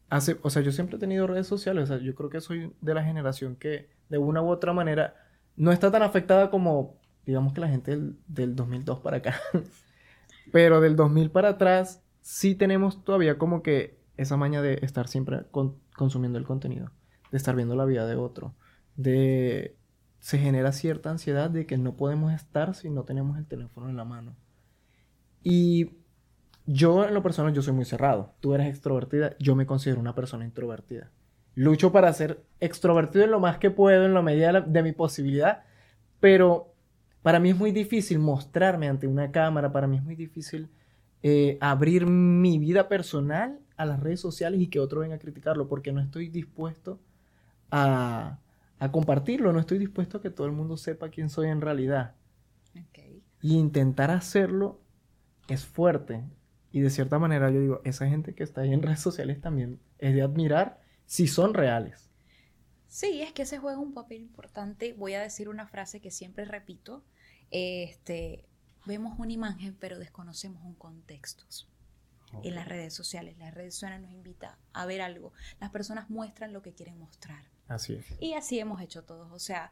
hace, 0.09 0.39
o 0.43 0.51
sea, 0.51 0.63
yo 0.63 0.73
siempre 0.73 0.97
he 0.97 1.01
tenido 1.01 1.27
redes 1.27 1.47
sociales, 1.47 1.85
o 1.85 1.87
sea, 1.87 1.99
yo 1.99 2.15
creo 2.15 2.31
que 2.31 2.41
soy 2.41 2.73
de 2.81 2.95
la 2.95 3.05
generación 3.05 3.57
que 3.57 3.91
de 4.09 4.19
una 4.19 4.43
u 4.43 4.49
otra 4.49 4.73
manera 4.73 5.15
no 5.57 5.73
está 5.73 5.91
tan 5.91 6.03
afectada 6.03 6.51
como, 6.51 6.99
digamos 7.25 7.53
que 7.53 7.61
la 7.61 7.69
gente 7.69 7.99
del, 8.27 8.57
2002 8.57 9.01
para 9.01 9.19
acá. 9.19 9.37
Pero 10.53 10.81
del 10.81 10.97
2000 10.97 11.31
para 11.31 11.51
atrás 11.51 12.03
sí 12.21 12.55
tenemos 12.55 13.05
todavía 13.05 13.39
como 13.39 13.63
que 13.63 13.99
esa 14.17 14.37
maña 14.37 14.63
de 14.63 14.79
estar 14.83 15.09
siempre 15.09 15.47
consumiendo 15.95 16.39
el 16.39 16.45
contenido, 16.45 16.91
de 17.31 17.37
estar 17.37 17.57
viendo 17.57 17.75
la 17.75 17.85
vida 17.85 18.07
de 18.07 18.17
otro, 18.17 18.55
de 18.95 19.77
se 20.27 20.39
genera 20.39 20.73
cierta 20.73 21.09
ansiedad 21.09 21.51
de 21.51 21.67
que 21.67 21.79
no 21.79 21.95
podemos 21.95 22.33
estar 22.33 22.75
si 22.75 22.91
no 22.91 23.05
tenemos 23.05 23.39
el 23.39 23.47
teléfono 23.47 23.89
en 23.89 23.97
la 23.97 24.05
mano. 24.05 24.35
Y 25.45 25.93
yo 26.67 27.07
en 27.07 27.15
lo 27.15 27.23
personal, 27.23 27.55
yo 27.55 27.63
soy 27.63 27.75
muy 27.75 27.85
cerrado. 27.85 28.35
Tú 28.41 28.53
eres 28.53 28.67
extrovertida, 28.67 29.37
yo 29.39 29.55
me 29.55 29.67
considero 29.67 30.01
una 30.01 30.17
persona 30.17 30.45
introvertida. 30.45 31.13
Lucho 31.55 31.93
para 31.93 32.13
ser 32.13 32.43
extrovertido 32.59 33.25
en 33.25 33.31
lo 33.31 33.39
más 33.39 33.59
que 33.59 33.71
puedo, 33.71 34.05
en 34.05 34.15
la 34.15 34.21
medida 34.21 34.63
de, 34.63 34.83
mi 34.83 34.91
posibilidad, 34.91 35.63
pero 36.19 36.75
para 37.23 37.39
mí 37.39 37.51
es 37.51 37.57
muy 37.57 37.71
difícil 37.71 38.19
mostrarme 38.19 38.89
ante 38.89 39.07
una 39.07 39.31
cámara, 39.31 39.71
para 39.71 39.87
mí 39.87 39.97
es 39.97 40.03
muy 40.03 40.17
difícil 40.17 40.69
eh, 41.23 41.57
abrir 41.61 42.05
mi 42.05 42.59
vida 42.59 42.89
personal 42.89 43.61
a 43.77 43.87
las 43.87 44.01
redes 44.01 44.19
sociales 44.19 44.61
y 44.61 44.67
que 44.67 44.81
otro 44.81 45.03
venga 45.03 45.15
a 45.15 45.21
criticarlo, 45.21 45.69
porque 45.69 45.93
no 45.93 46.01
estoy 46.01 46.31
dispuesto 46.31 46.99
a, 47.71 48.41
a 48.79 48.93
compartirlo, 48.93 49.53
no 49.53 49.61
estoy 49.61 49.79
dispuesto 49.79 50.19
a 50.19 50.23
que 50.23 50.31
todo 50.31 50.47
el 50.47 50.53
mundo 50.53 50.77
sepa 50.77 51.09
quién 51.09 51.31
soy 51.31 51.49
en 51.49 51.61
realidad. 51.61 52.15
Y 53.41 53.57
intentar 53.57 54.11
hacerlo 54.11 54.81
es 55.49 55.65
fuerte. 55.65 56.25
Y 56.73 56.81
de 56.81 56.91
cierta 56.91 57.19
manera 57.19 57.51
yo 57.51 57.61
digo, 57.61 57.81
esa 57.85 58.07
gente 58.09 58.35
que 58.35 58.43
está 58.43 58.63
ahí 58.63 58.73
en 58.73 58.83
redes 58.83 59.01
sociales 59.01 59.41
también 59.41 59.81
es 59.99 60.15
de 60.15 60.23
admirar 60.23 60.81
si 61.07 61.27
son 61.27 61.55
reales. 61.55 62.11
Sí, 62.89 63.23
es 63.23 63.33
que 63.33 63.47
se 63.47 63.59
juega 63.59 63.79
un 63.79 63.95
papel 63.95 64.21
importante. 64.21 64.93
Voy 64.93 65.15
a 65.15 65.23
decir 65.23 65.49
una 65.49 65.67
frase 65.67 66.01
que 66.01 66.11
siempre 66.11 66.45
repito. 66.45 67.05
Este, 67.51 68.45
vemos 68.85 69.19
una 69.19 69.33
imagen, 69.33 69.77
pero 69.79 69.99
desconocemos 69.99 70.63
un 70.65 70.75
contexto. 70.75 71.45
En 72.43 72.55
las 72.55 72.69
redes 72.69 72.93
sociales, 72.93 73.39
las 73.39 73.55
redes 73.55 73.75
sociales 73.75 74.01
nos 74.01 74.13
invita 74.13 74.59
a 74.73 74.85
ver 74.85 75.01
algo. 75.01 75.33
Las 75.61 75.71
personas 75.71 76.11
muestran 76.11 76.53
lo 76.53 76.61
que 76.61 76.75
quieren 76.75 76.99
mostrar. 76.99 77.45
Así 77.69 77.95
es. 77.95 78.07
Y 78.21 78.35
así 78.35 78.59
hemos 78.59 78.81
hecho 78.81 79.05
todos. 79.05 79.31
O 79.33 79.39
sea, 79.39 79.71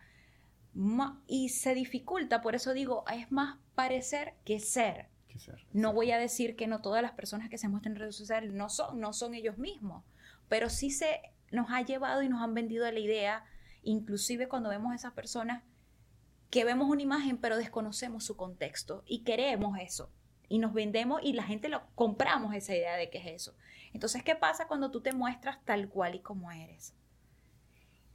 y 1.27 1.51
se 1.51 1.75
dificulta, 1.75 2.43
por 2.43 2.55
eso 2.55 2.73
digo, 2.73 3.05
es 3.13 3.31
más 3.31 3.59
parecer 3.75 4.35
que 4.45 4.59
ser. 4.59 5.09
Que 5.29 5.39
ser. 5.39 5.67
No 5.73 5.93
voy 5.93 6.11
a 6.11 6.19
decir 6.19 6.57
que 6.57 6.67
no 6.67 6.81
todas 6.81 7.03
las 7.03 7.13
personas 7.13 7.49
que 7.49 7.59
se 7.59 7.69
muestran 7.69 7.95
en 7.95 8.01
redes 8.01 8.17
sociales 8.17 8.53
no 8.53 8.69
son, 8.69 9.01
no 9.01 9.13
son 9.13 9.35
ellos 9.35 9.59
mismos, 9.59 10.05
pero 10.49 10.69
sí 10.71 10.91
se 10.91 11.21
nos 11.51 11.71
ha 11.71 11.83
llevado 11.83 12.23
y 12.23 12.29
nos 12.29 12.43
han 12.43 12.55
vendido 12.55 12.91
la 12.91 12.99
idea, 12.99 13.45
inclusive 13.83 14.49
cuando 14.49 14.69
vemos 14.69 14.93
a 14.93 14.97
esas 14.97 15.13
personas, 15.13 15.63
que 16.51 16.65
vemos 16.65 16.89
una 16.89 17.03
imagen 17.03 17.39
pero 17.39 17.57
desconocemos 17.57 18.25
su 18.25 18.37
contexto 18.37 19.03
y 19.07 19.23
queremos 19.23 19.79
eso. 19.79 20.11
Y 20.49 20.59
nos 20.59 20.75
vendemos 20.75 21.21
y 21.23 21.33
la 21.33 21.43
gente 21.45 21.69
lo 21.69 21.87
compramos 21.95 22.55
esa 22.55 22.75
idea 22.75 22.97
de 22.97 23.11
que 23.11 23.19
es 23.19 23.27
eso. 23.27 23.57
Entonces, 23.93 24.23
¿qué 24.23 24.35
pasa 24.35 24.67
cuando 24.67 24.91
tú 24.91 25.01
te 25.01 25.13
muestras 25.13 25.65
tal 25.65 25.89
cual 25.89 26.17
y 26.17 26.21
como 26.21 26.51
eres? 26.51 26.95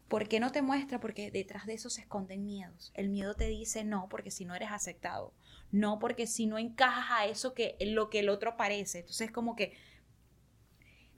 ¿Por 0.09 0.27
qué 0.27 0.39
no 0.39 0.51
te 0.51 0.63
muestras? 0.63 0.99
Porque 0.99 1.29
detrás 1.29 1.67
de 1.67 1.75
eso 1.75 1.91
se 1.91 2.01
esconden 2.01 2.43
miedos. 2.43 2.91
El 2.95 3.09
miedo 3.09 3.35
te 3.35 3.45
dice 3.45 3.83
no, 3.83 4.07
porque 4.09 4.31
si 4.31 4.43
no 4.43 4.55
eres 4.55 4.71
aceptado. 4.71 5.33
No, 5.71 5.99
porque 5.99 6.25
si 6.25 6.47
no 6.47 6.57
encajas 6.57 7.05
a 7.11 7.25
eso 7.27 7.53
que 7.53 7.77
lo 7.79 8.09
que 8.09 8.19
el 8.19 8.29
otro 8.29 8.57
parece. 8.57 8.99
Entonces, 8.99 9.31
como 9.31 9.55
que 9.55 9.77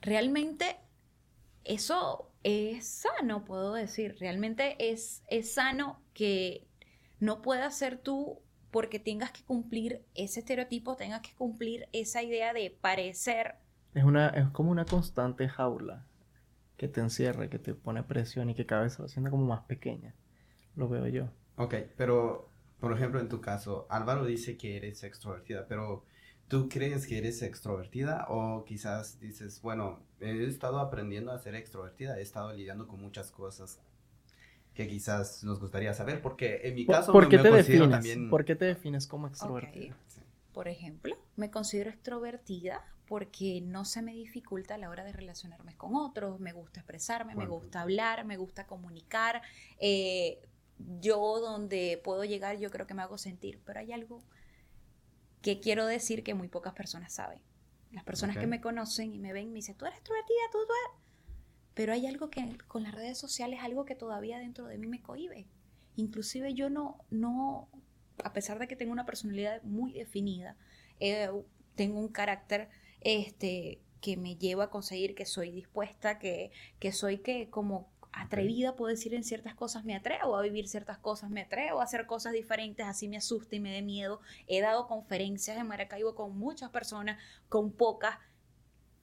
realmente 0.02 0.76
eso 1.64 2.30
es 2.42 2.86
sano, 2.86 3.46
puedo 3.46 3.72
decir. 3.72 4.16
Realmente 4.20 4.76
es, 4.78 5.22
es 5.28 5.54
sano 5.54 6.02
que 6.12 6.68
no 7.18 7.40
puedas 7.40 7.78
ser 7.78 7.96
tú 7.96 8.42
porque 8.70 8.98
tengas 8.98 9.32
que 9.32 9.42
cumplir 9.42 10.04
ese 10.14 10.40
estereotipo, 10.40 10.96
tengas 10.96 11.22
que 11.22 11.34
cumplir 11.34 11.88
esa 11.92 12.22
idea 12.22 12.52
de 12.52 12.76
parecer. 12.78 13.56
Es, 13.94 14.04
una, 14.04 14.28
es 14.28 14.50
como 14.50 14.70
una 14.70 14.84
constante 14.84 15.48
jaula 15.48 16.06
que 16.82 16.88
te 16.88 17.00
encierra, 17.00 17.48
que 17.48 17.60
te 17.60 17.74
pone 17.74 18.02
presión 18.02 18.50
y 18.50 18.56
que 18.56 18.66
cada 18.66 18.82
vez 18.82 18.94
se 18.94 19.02
va 19.02 19.06
haciendo 19.06 19.30
como 19.30 19.46
más 19.46 19.60
pequeña. 19.66 20.16
Lo 20.74 20.88
veo 20.88 21.06
yo. 21.06 21.28
Ok, 21.54 21.76
pero 21.96 22.48
por 22.80 22.92
ejemplo 22.92 23.20
en 23.20 23.28
tu 23.28 23.40
caso, 23.40 23.86
Álvaro 23.88 24.24
dice 24.24 24.56
que 24.56 24.78
eres 24.78 25.04
extrovertida, 25.04 25.68
pero 25.68 26.04
¿tú 26.48 26.68
crees 26.68 27.06
que 27.06 27.18
eres 27.18 27.40
extrovertida 27.42 28.26
o 28.28 28.64
quizás 28.64 29.20
dices, 29.20 29.62
bueno, 29.62 30.00
he 30.18 30.44
estado 30.44 30.80
aprendiendo 30.80 31.30
a 31.30 31.38
ser 31.38 31.54
extrovertida, 31.54 32.18
he 32.18 32.22
estado 32.22 32.52
lidiando 32.52 32.88
con 32.88 33.00
muchas 33.00 33.30
cosas 33.30 33.78
que 34.74 34.88
quizás 34.88 35.44
nos 35.44 35.60
gustaría 35.60 35.94
saber, 35.94 36.20
porque 36.20 36.62
en 36.64 36.74
mi 36.74 36.84
¿Por, 36.84 36.96
caso 36.96 37.12
por 37.12 37.24
me, 37.24 37.28
qué 37.28 37.36
me 37.36 37.42
te 37.44 37.50
considero 37.50 37.86
defines? 37.86 37.90
también... 37.90 38.28
¿Por 38.28 38.44
qué 38.44 38.56
te 38.56 38.64
defines 38.64 39.06
como 39.06 39.28
extrovertida? 39.28 39.94
Por 40.52 40.66
ejemplo, 40.66 41.16
me 41.36 41.52
considero 41.52 41.90
extrovertida 41.90 42.84
porque 43.12 43.60
no 43.60 43.84
se 43.84 44.00
me 44.00 44.14
dificulta 44.14 44.76
a 44.76 44.78
la 44.78 44.88
hora 44.88 45.04
de 45.04 45.12
relacionarme 45.12 45.76
con 45.76 45.94
otros, 45.94 46.40
me 46.40 46.54
gusta 46.54 46.80
expresarme, 46.80 47.34
me 47.34 47.46
gusta 47.46 47.82
hablar, 47.82 48.24
me 48.24 48.38
gusta 48.38 48.66
comunicar. 48.66 49.42
eh, 49.78 50.40
yo 50.98 51.18
donde 51.38 52.00
puedo 52.02 52.24
llegar, 52.24 52.56
yo 52.58 52.70
creo 52.70 52.86
que 52.86 52.94
me 52.94 53.02
hago 53.02 53.18
sentir, 53.18 53.60
pero 53.66 53.80
hay 53.80 53.92
algo 53.92 54.22
que 55.42 55.60
quiero 55.60 55.84
decir 55.84 56.24
que 56.24 56.32
muy 56.32 56.48
pocas 56.48 56.72
personas 56.72 57.12
saben. 57.12 57.42
Las 57.90 58.02
personas 58.02 58.36
Ok. 58.36 58.40
que 58.40 58.46
me 58.46 58.62
conocen 58.62 59.12
y 59.12 59.18
me 59.18 59.34
ven 59.34 59.50
me 59.50 59.56
dicen, 59.56 59.76
tú 59.76 59.84
eres 59.84 59.98
extrovertida, 59.98 60.40
tú, 60.50 60.60
tú 60.66 60.72
eres... 60.72 61.02
Pero 61.74 61.92
hay 61.92 62.06
algo 62.06 62.30
que 62.30 62.56
con 62.66 62.82
las 62.82 62.94
redes 62.94 63.18
sociales, 63.18 63.60
algo 63.62 63.84
que 63.84 63.94
todavía 63.94 64.38
dentro 64.38 64.64
de 64.68 64.78
mí 64.78 64.86
me 64.86 65.02
cohibe. 65.02 65.46
Inclusive 65.96 66.54
yo 66.54 66.70
no, 66.70 66.96
no, 67.10 67.68
a 68.24 68.32
pesar 68.32 68.58
de 68.58 68.68
que 68.68 68.74
tengo 68.76 68.90
una 68.92 69.04
personalidad 69.04 69.62
muy 69.64 69.92
definida, 69.92 70.56
eh, 70.98 71.28
tengo 71.74 71.98
un 71.98 72.08
carácter 72.08 72.70
este, 73.04 73.80
que 74.00 74.16
me 74.16 74.36
lleva 74.36 74.64
a 74.64 74.70
conseguir 74.70 75.14
que 75.14 75.26
soy 75.26 75.50
dispuesta, 75.50 76.18
que, 76.18 76.50
que 76.78 76.92
soy 76.92 77.18
que 77.18 77.48
como 77.50 77.90
atrevida, 78.12 78.76
puedo 78.76 78.90
decir 78.90 79.14
en 79.14 79.24
ciertas 79.24 79.54
cosas, 79.54 79.84
me 79.84 79.94
atrevo 79.94 80.36
a 80.36 80.42
vivir 80.42 80.68
ciertas 80.68 80.98
cosas, 80.98 81.30
me 81.30 81.42
atrevo 81.42 81.80
a 81.80 81.84
hacer 81.84 82.06
cosas 82.06 82.32
diferentes, 82.32 82.86
así 82.86 83.08
me 83.08 83.16
asusta 83.16 83.56
y 83.56 83.60
me 83.60 83.72
dé 83.72 83.82
miedo. 83.82 84.20
He 84.46 84.60
dado 84.60 84.86
conferencias 84.86 85.56
en 85.56 85.66
Maracaibo 85.66 86.14
con 86.14 86.36
muchas 86.36 86.70
personas, 86.70 87.18
con 87.48 87.72
pocas, 87.72 88.18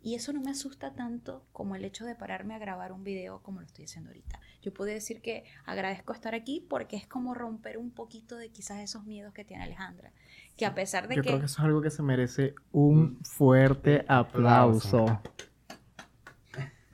y 0.01 0.15
eso 0.15 0.31
no 0.31 0.41
me 0.41 0.51
asusta 0.51 0.93
tanto 0.93 1.43
como 1.51 1.75
el 1.75 1.83
hecho 1.83 2.05
de 2.05 2.15
pararme 2.15 2.55
a 2.55 2.59
grabar 2.59 2.93
un 2.93 3.03
video 3.03 3.41
como 3.41 3.59
lo 3.59 3.65
estoy 3.65 3.85
haciendo 3.85 4.09
ahorita. 4.09 4.39
Yo 4.61 4.73
puedo 4.73 4.91
decir 4.91 5.21
que 5.21 5.43
agradezco 5.65 6.13
estar 6.13 6.35
aquí 6.35 6.65
porque 6.69 6.95
es 6.95 7.05
como 7.05 7.33
romper 7.33 7.77
un 7.77 7.91
poquito 7.91 8.37
de 8.37 8.49
quizás 8.49 8.79
esos 8.79 9.05
miedos 9.05 9.33
que 9.33 9.43
tiene 9.43 9.63
Alejandra. 9.63 10.13
Que 10.57 10.65
a 10.65 10.73
pesar 10.73 11.09
de 11.09 11.15
Yo 11.15 11.21
que... 11.21 11.29
creo 11.29 11.39
que 11.39 11.45
eso 11.45 11.61
es 11.61 11.65
algo 11.65 11.81
que 11.81 11.89
se 11.89 12.01
merece 12.01 12.55
un 12.71 13.19
fuerte 13.23 14.05
aplauso. 14.07 15.21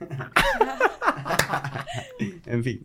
en 2.46 2.64
fin. 2.64 2.84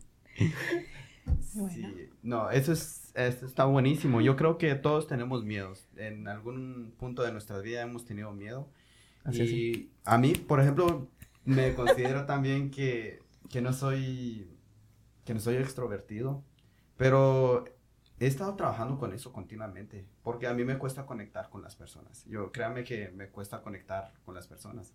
Bueno. 1.54 1.74
Sí, 1.74 2.10
no, 2.22 2.52
eso 2.52 2.74
es, 2.74 3.12
eso 3.16 3.46
está 3.46 3.66
buenísimo. 3.66 4.22
Yo 4.22 4.36
creo 4.36 4.58
que 4.58 4.76
todos 4.76 5.08
tenemos 5.08 5.44
miedos. 5.44 5.88
En 5.98 6.28
algún 6.28 6.94
punto 6.98 7.24
de 7.24 7.32
nuestra 7.32 7.60
vida 7.60 7.82
hemos 7.82 8.06
tenido 8.06 8.32
miedo. 8.34 8.70
Y 9.32 9.92
a 10.06 10.18
mí, 10.18 10.34
por 10.34 10.60
ejemplo, 10.60 11.08
me 11.46 11.74
considero 11.74 12.26
también 12.26 12.72
que, 12.72 13.20
que 13.50 13.62
no 13.62 13.74
soy 13.74 14.48
que 15.26 15.34
no 15.34 15.40
soy 15.40 15.56
extrovertido, 15.58 16.44
pero 16.98 17.66
he 18.20 18.28
estado 18.28 18.56
trabajando 18.56 18.98
con 18.98 19.14
eso 19.14 19.32
continuamente, 19.32 20.08
porque 20.24 20.48
a 20.48 20.54
mí 20.54 20.64
me 20.64 20.78
cuesta 20.78 21.06
conectar 21.06 21.50
con 21.50 21.62
las 21.62 21.76
personas. 21.76 22.26
Yo 22.26 22.52
créame 22.52 22.84
que 22.84 23.10
me 23.12 23.30
cuesta 23.30 23.62
conectar 23.62 24.14
con 24.26 24.36
las 24.36 24.48
personas. 24.48 24.94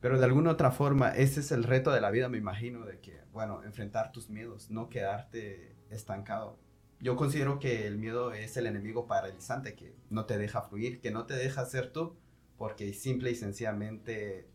Pero 0.00 0.18
de 0.18 0.24
alguna 0.24 0.50
otra 0.52 0.70
forma, 0.70 1.10
ese 1.10 1.40
es 1.40 1.52
el 1.52 1.64
reto 1.64 1.90
de 1.90 2.00
la 2.00 2.10
vida, 2.10 2.28
me 2.28 2.38
imagino, 2.38 2.86
de 2.86 3.00
que, 3.00 3.20
bueno, 3.32 3.62
enfrentar 3.64 4.12
tus 4.12 4.30
miedos, 4.30 4.70
no 4.70 4.88
quedarte 4.88 5.76
estancado. 5.90 6.58
Yo 7.00 7.16
considero 7.16 7.58
que 7.58 7.86
el 7.86 7.98
miedo 7.98 8.32
es 8.32 8.56
el 8.56 8.66
enemigo 8.66 9.06
paralizante 9.06 9.74
que 9.74 9.94
no 10.08 10.24
te 10.24 10.38
deja 10.38 10.62
fluir, 10.62 11.00
que 11.00 11.10
no 11.10 11.26
te 11.26 11.34
deja 11.34 11.64
ser 11.66 11.92
tú, 11.92 12.16
porque 12.60 12.92
simple 12.92 13.30
y 13.30 13.34
sencillamente 13.34 14.46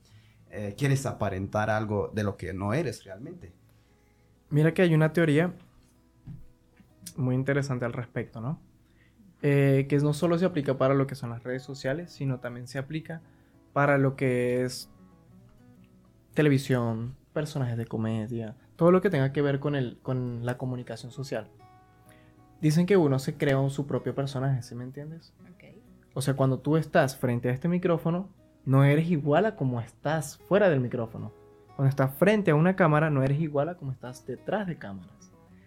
eh, 0.52 0.76
quieres 0.78 1.08
aparentar 1.08 1.72
algo 1.72 2.12
de 2.14 2.24
lo 2.24 2.38
que 2.38 2.54
no 2.54 2.72
eres 2.72 3.04
realmente. 3.04 3.52
Mira 4.52 4.76
que 4.76 4.84
hay 4.84 4.94
una 4.94 5.12
teoría 5.12 5.56
muy 7.18 7.34
interesante 7.34 7.84
al 7.84 7.94
respecto, 7.94 8.42
¿no? 8.42 8.62
Eh, 9.42 9.88
que 9.90 9.98
no 9.98 10.14
solo 10.14 10.38
se 10.38 10.46
aplica 10.46 10.78
para 10.78 10.94
lo 10.94 11.08
que 11.08 11.16
son 11.16 11.32
las 11.32 11.44
redes 11.44 11.64
sociales, 11.64 12.12
sino 12.12 12.40
también 12.40 12.68
se 12.68 12.78
aplica 12.78 13.24
para 13.74 13.98
lo 13.98 14.16
que 14.16 14.64
es 14.64 14.88
televisión, 16.36 17.16
personajes 17.34 17.76
de 17.76 17.88
comedia, 17.88 18.56
todo 18.76 18.92
lo 18.92 19.02
que 19.02 19.10
tenga 19.10 19.34
que 19.34 19.42
ver 19.42 19.60
con, 19.60 19.74
el, 19.74 19.98
con 20.04 20.46
la 20.46 20.60
comunicación 20.60 21.12
social. 21.12 21.50
Dicen 22.62 22.86
que 22.86 22.98
uno 22.98 23.18
se 23.18 23.36
crea 23.36 23.68
su 23.72 23.88
propio 23.88 24.14
personaje, 24.14 24.62
¿sí 24.62 24.76
me 24.76 24.84
entiendes? 24.84 25.34
Ok. 25.52 25.85
O 26.16 26.22
sea, 26.22 26.34
cuando 26.34 26.60
tú 26.60 26.78
estás 26.78 27.18
frente 27.18 27.50
a 27.50 27.52
este 27.52 27.68
micrófono, 27.68 28.30
no 28.64 28.86
eres 28.86 29.12
igual 29.12 29.46
a 29.46 29.58
como 29.58 29.82
estás 29.82 30.38
fuera 30.38 30.70
del 30.70 30.80
micrófono. 30.80 31.34
Cuando 31.76 31.90
estás 31.90 32.16
frente 32.16 32.52
a 32.52 32.56
una 32.56 32.78
cámara, 32.78 33.10
no 33.10 33.22
eres 33.22 33.42
igual 33.42 33.68
a 33.68 33.76
como 33.76 33.92
estás 33.92 34.26
detrás 34.26 34.66
de 34.66 34.78
cámaras. 34.78 35.12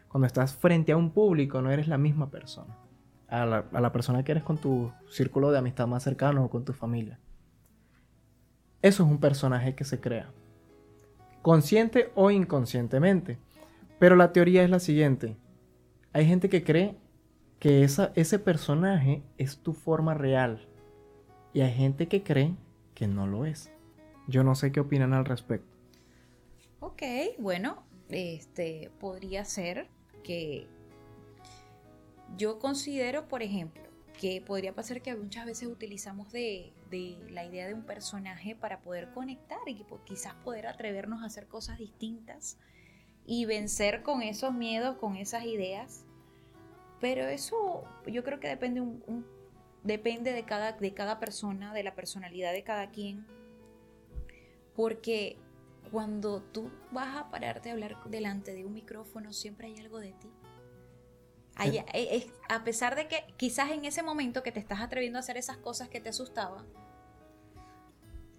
Cuando 0.08 0.26
estás 0.26 0.54
frente 0.54 0.92
a 0.92 0.96
un 0.96 1.10
público, 1.10 1.60
no 1.60 1.70
eres 1.70 1.86
la 1.86 1.98
misma 1.98 2.30
persona. 2.30 2.74
A 3.28 3.44
la, 3.44 3.66
a 3.70 3.80
la 3.82 3.92
persona 3.92 4.24
que 4.24 4.32
eres 4.32 4.42
con 4.42 4.56
tu 4.56 4.90
círculo 5.10 5.50
de 5.50 5.58
amistad 5.58 5.86
más 5.86 6.02
cercano 6.02 6.46
o 6.46 6.48
con 6.48 6.64
tu 6.64 6.72
familia. 6.72 7.20
Eso 8.80 9.04
es 9.04 9.10
un 9.10 9.20
personaje 9.20 9.74
que 9.74 9.84
se 9.84 10.00
crea. 10.00 10.30
Consciente 11.42 12.10
o 12.14 12.30
inconscientemente. 12.30 13.36
Pero 13.98 14.16
la 14.16 14.32
teoría 14.32 14.62
es 14.62 14.70
la 14.70 14.80
siguiente. 14.80 15.36
hay 16.14 16.24
gente 16.24 16.48
que 16.48 16.64
cree 16.64 16.96
que 17.58 17.82
ese 17.82 18.38
personaje 18.38 19.22
es 19.36 19.58
tu 19.58 19.72
forma 19.72 20.14
real. 20.14 20.68
Y 21.52 21.60
hay 21.62 21.72
gente 21.72 22.08
que 22.08 22.22
cree 22.22 22.54
que 22.94 23.08
no 23.08 23.26
lo 23.26 23.44
es. 23.44 23.72
Yo 24.26 24.44
no 24.44 24.54
sé 24.54 24.72
qué 24.72 24.80
opinan 24.80 25.12
al 25.12 25.24
respecto. 25.24 25.76
Ok, 26.80 27.02
bueno, 27.38 27.82
este 28.08 28.90
podría 29.00 29.44
ser 29.44 29.88
que 30.22 30.66
yo 32.36 32.58
considero, 32.58 33.28
por 33.28 33.42
ejemplo, 33.42 33.82
que 34.20 34.40
podría 34.40 34.74
pasar 34.74 35.00
que 35.00 35.14
muchas 35.14 35.46
veces 35.46 35.68
utilizamos 35.68 36.30
de, 36.32 36.72
la 37.30 37.44
idea 37.44 37.66
de 37.66 37.74
un 37.74 37.84
personaje 37.84 38.54
para 38.54 38.80
poder 38.80 39.10
conectar 39.12 39.58
y 39.66 39.84
quizás 40.04 40.34
poder 40.44 40.66
atrevernos 40.66 41.22
a 41.22 41.26
hacer 41.26 41.46
cosas 41.46 41.78
distintas 41.78 42.58
y 43.24 43.44
vencer 43.44 44.02
con 44.02 44.22
esos 44.22 44.52
miedos, 44.52 44.96
con 44.96 45.16
esas 45.16 45.44
ideas. 45.44 46.04
Pero 47.00 47.26
eso 47.28 47.84
yo 48.06 48.24
creo 48.24 48.40
que 48.40 48.48
depende, 48.48 48.80
un, 48.80 49.26
depende 49.84 50.32
de, 50.32 50.44
cada, 50.44 50.72
de 50.72 50.94
cada 50.94 51.20
persona, 51.20 51.72
de 51.72 51.82
la 51.82 51.94
personalidad 51.94 52.52
de 52.52 52.64
cada 52.64 52.90
quien. 52.90 53.26
Porque 54.74 55.36
cuando 55.90 56.42
tú 56.42 56.70
vas 56.90 57.16
a 57.16 57.30
pararte 57.30 57.70
a 57.70 57.72
hablar 57.72 57.96
delante 58.06 58.54
de 58.54 58.64
un 58.64 58.72
micrófono, 58.72 59.32
siempre 59.32 59.68
hay 59.68 59.78
algo 59.78 59.98
de 60.00 60.12
ti. 60.12 60.30
Eh, 61.64 62.30
a 62.48 62.62
pesar 62.62 62.94
de 62.94 63.08
que 63.08 63.24
quizás 63.36 63.70
en 63.70 63.84
ese 63.84 64.02
momento 64.02 64.42
que 64.42 64.52
te 64.52 64.60
estás 64.60 64.80
atreviendo 64.80 65.18
a 65.18 65.20
hacer 65.20 65.36
esas 65.36 65.56
cosas 65.56 65.88
que 65.88 66.00
te 66.00 66.10
asustaban, 66.10 66.64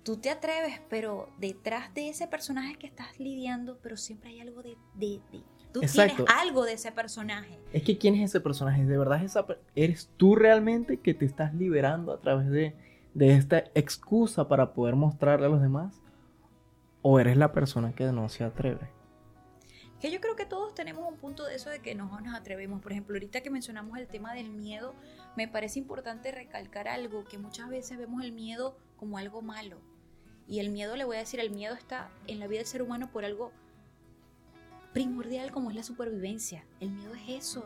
tú 0.04 0.18
te 0.18 0.30
atreves, 0.30 0.80
pero 0.90 1.30
detrás 1.38 1.94
de 1.94 2.10
ese 2.10 2.28
personaje 2.28 2.76
que 2.76 2.88
estás 2.88 3.20
lidiando, 3.20 3.80
pero 3.82 3.98
siempre 3.98 4.30
hay 4.30 4.40
algo 4.40 4.64
de... 4.64 4.78
de, 4.96 5.22
tú 5.72 5.82
tienes 5.82 6.16
algo 6.28 6.66
de 6.66 6.74
ese 6.74 6.92
personaje. 6.92 7.60
Es 7.74 7.84
que 7.84 7.98
¿quién 7.98 8.16
es 8.16 8.30
ese 8.30 8.40
personaje? 8.40 8.86
¿De 8.86 8.98
verdad 8.98 9.24
esa, 9.24 9.46
eres 9.76 10.10
tú 10.18 10.36
realmente 10.36 10.98
que 10.98 11.14
te 11.14 11.26
estás 11.26 11.54
liberando 11.54 12.12
a 12.12 12.20
través 12.20 12.50
de, 12.50 12.76
de 13.14 13.34
esta 13.34 13.66
excusa 13.76 14.48
para 14.48 14.74
poder 14.74 14.96
mostrarle 14.96 15.46
a 15.46 15.50
los 15.50 15.62
demás? 15.62 16.02
¿O 17.02 17.20
eres 17.20 17.38
la 17.38 17.54
persona 17.54 17.94
que 17.94 18.06
no 18.06 18.28
se 18.30 18.44
atreve? 18.44 18.90
Que 20.00 20.12
yo 20.12 20.22
creo 20.22 20.36
que 20.36 20.46
todos 20.46 20.74
tenemos 20.74 21.06
un 21.08 21.18
punto 21.18 21.46
de 21.46 21.56
eso 21.56 21.70
de 21.70 21.80
que 21.80 21.94
no 21.94 22.20
nos 22.22 22.34
atrevemos. 22.34 22.82
Por 22.82 22.94
ejemplo, 22.94 23.16
ahorita 23.16 23.42
que 23.42 23.50
mencionamos 23.50 23.98
el 23.98 24.08
tema 24.08 24.34
del 24.34 24.50
miedo, 24.50 24.96
me 25.36 25.48
parece 25.48 25.80
importante 25.80 26.32
recalcar 26.32 26.88
algo, 26.88 27.26
que 27.26 27.38
muchas 27.38 27.70
veces 27.70 27.98
vemos 27.98 28.24
el 28.24 28.32
miedo 28.32 28.78
como 28.96 29.18
algo 29.18 29.42
malo. 29.42 29.82
Y 30.48 30.60
el 30.60 30.70
miedo, 30.70 30.96
le 30.96 31.04
voy 31.04 31.18
a 31.18 31.20
decir, 31.20 31.40
el 31.40 31.52
miedo 31.52 31.76
está 31.76 32.10
en 32.28 32.40
la 32.40 32.48
vida 32.48 32.60
del 32.60 32.68
ser 32.68 32.82
humano 32.82 33.10
por 33.12 33.26
algo 33.26 33.52
primordial 34.94 35.52
como 35.52 35.70
es 35.70 35.76
la 35.76 35.84
supervivencia. 35.84 36.66
El 36.80 36.92
miedo 36.92 37.14
es 37.16 37.46
eso. 37.46 37.66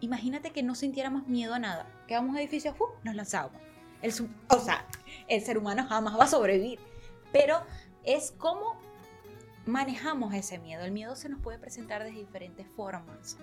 Imagínate 0.00 0.50
que 0.50 0.62
no 0.62 0.74
sintiéramos 0.74 1.26
miedo 1.26 1.54
a 1.54 1.58
nada. 1.58 1.86
Que 2.06 2.14
vamos 2.14 2.36
a 2.36 2.40
edificios, 2.40 2.74
¡uh! 2.78 2.86
nos 3.02 3.14
lanzamos. 3.14 3.60
El, 4.02 4.12
o 4.48 4.58
sea, 4.58 4.86
el 5.28 5.42
ser 5.42 5.58
humano 5.58 5.86
jamás 5.88 6.18
va 6.18 6.24
a 6.24 6.28
sobrevivir. 6.28 6.78
Pero 7.32 7.60
es 8.04 8.32
como 8.32 8.76
manejamos 9.66 10.34
ese 10.34 10.58
miedo. 10.58 10.84
El 10.84 10.92
miedo 10.92 11.16
se 11.16 11.28
nos 11.28 11.40
puede 11.40 11.58
presentar 11.58 12.04
de 12.04 12.10
diferentes 12.10 12.66
formas. 12.76 13.38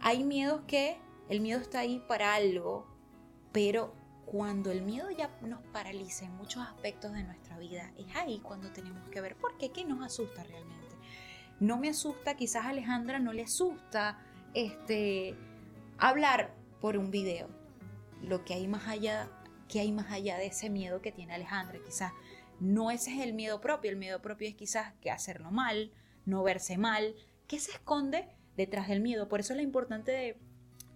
Hay 0.00 0.24
miedos 0.24 0.62
que 0.66 0.98
el 1.28 1.40
miedo 1.40 1.60
está 1.60 1.80
ahí 1.80 2.02
para 2.08 2.34
algo, 2.34 2.86
pero 3.52 3.94
cuando 4.26 4.70
el 4.70 4.82
miedo 4.82 5.10
ya 5.10 5.30
nos 5.42 5.60
paraliza 5.72 6.24
en 6.24 6.36
muchos 6.36 6.62
aspectos 6.62 7.12
de 7.12 7.22
nuestra 7.22 7.58
vida, 7.58 7.92
es 7.96 8.14
ahí 8.16 8.40
cuando 8.40 8.70
tenemos 8.72 9.08
que 9.08 9.20
ver 9.20 9.36
por 9.36 9.56
qué, 9.58 9.70
qué 9.70 9.84
nos 9.84 10.04
asusta 10.04 10.42
realmente. 10.44 10.83
No 11.60 11.78
me 11.78 11.88
asusta, 11.88 12.36
quizás 12.36 12.64
a 12.64 12.70
Alejandra 12.70 13.18
no 13.18 13.32
le 13.32 13.42
asusta 13.42 14.18
este, 14.54 15.34
hablar 15.98 16.54
por 16.80 16.96
un 16.96 17.10
video. 17.10 17.48
Lo 18.22 18.44
que 18.44 18.54
hay 18.54 18.66
más 18.68 18.88
allá, 18.88 19.28
que 19.68 19.80
hay 19.80 19.92
más 19.92 20.10
allá 20.10 20.36
de 20.36 20.46
ese 20.46 20.70
miedo 20.70 21.00
que 21.00 21.12
tiene 21.12 21.34
Alejandra, 21.34 21.78
quizás 21.84 22.12
no 22.60 22.90
ese 22.90 23.12
es 23.12 23.20
el 23.20 23.34
miedo 23.34 23.60
propio, 23.60 23.90
el 23.90 23.96
miedo 23.96 24.22
propio 24.22 24.48
es 24.48 24.54
quizás 24.54 24.94
que 25.00 25.10
hacerlo 25.10 25.50
mal, 25.50 25.92
no 26.24 26.42
verse 26.42 26.78
mal, 26.78 27.14
¿qué 27.46 27.58
se 27.58 27.72
esconde 27.72 28.28
detrás 28.56 28.88
del 28.88 29.00
miedo? 29.00 29.28
Por 29.28 29.40
eso 29.40 29.52
es 29.52 29.58
la, 29.58 29.62
importante 29.62 30.12
de, 30.12 30.38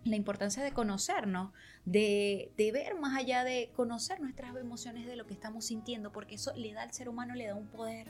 la 0.05 0.17
importancia 0.17 0.63
de 0.63 0.73
conocernos, 0.73 1.53
de, 1.85 2.53
de, 2.57 2.73
ver 2.73 2.95
más 2.95 3.17
allá 3.17 3.45
de 3.45 3.71
conocer 3.75 4.21
nuestras 4.21 4.57
emociones 4.57 5.07
de 5.07 5.17
lo 5.17 5.27
que 5.27 5.35
estamos 5.35 5.67
sintiendo, 5.67 6.13
porque 6.13 6.37
eso 6.37 6.53
le 6.55 6.73
da 6.73 6.83
al 6.83 6.93
ser 6.93 7.09
humano, 7.09 7.35
le 7.35 7.47
da 7.47 7.55
un 7.55 7.69
poder. 7.69 8.09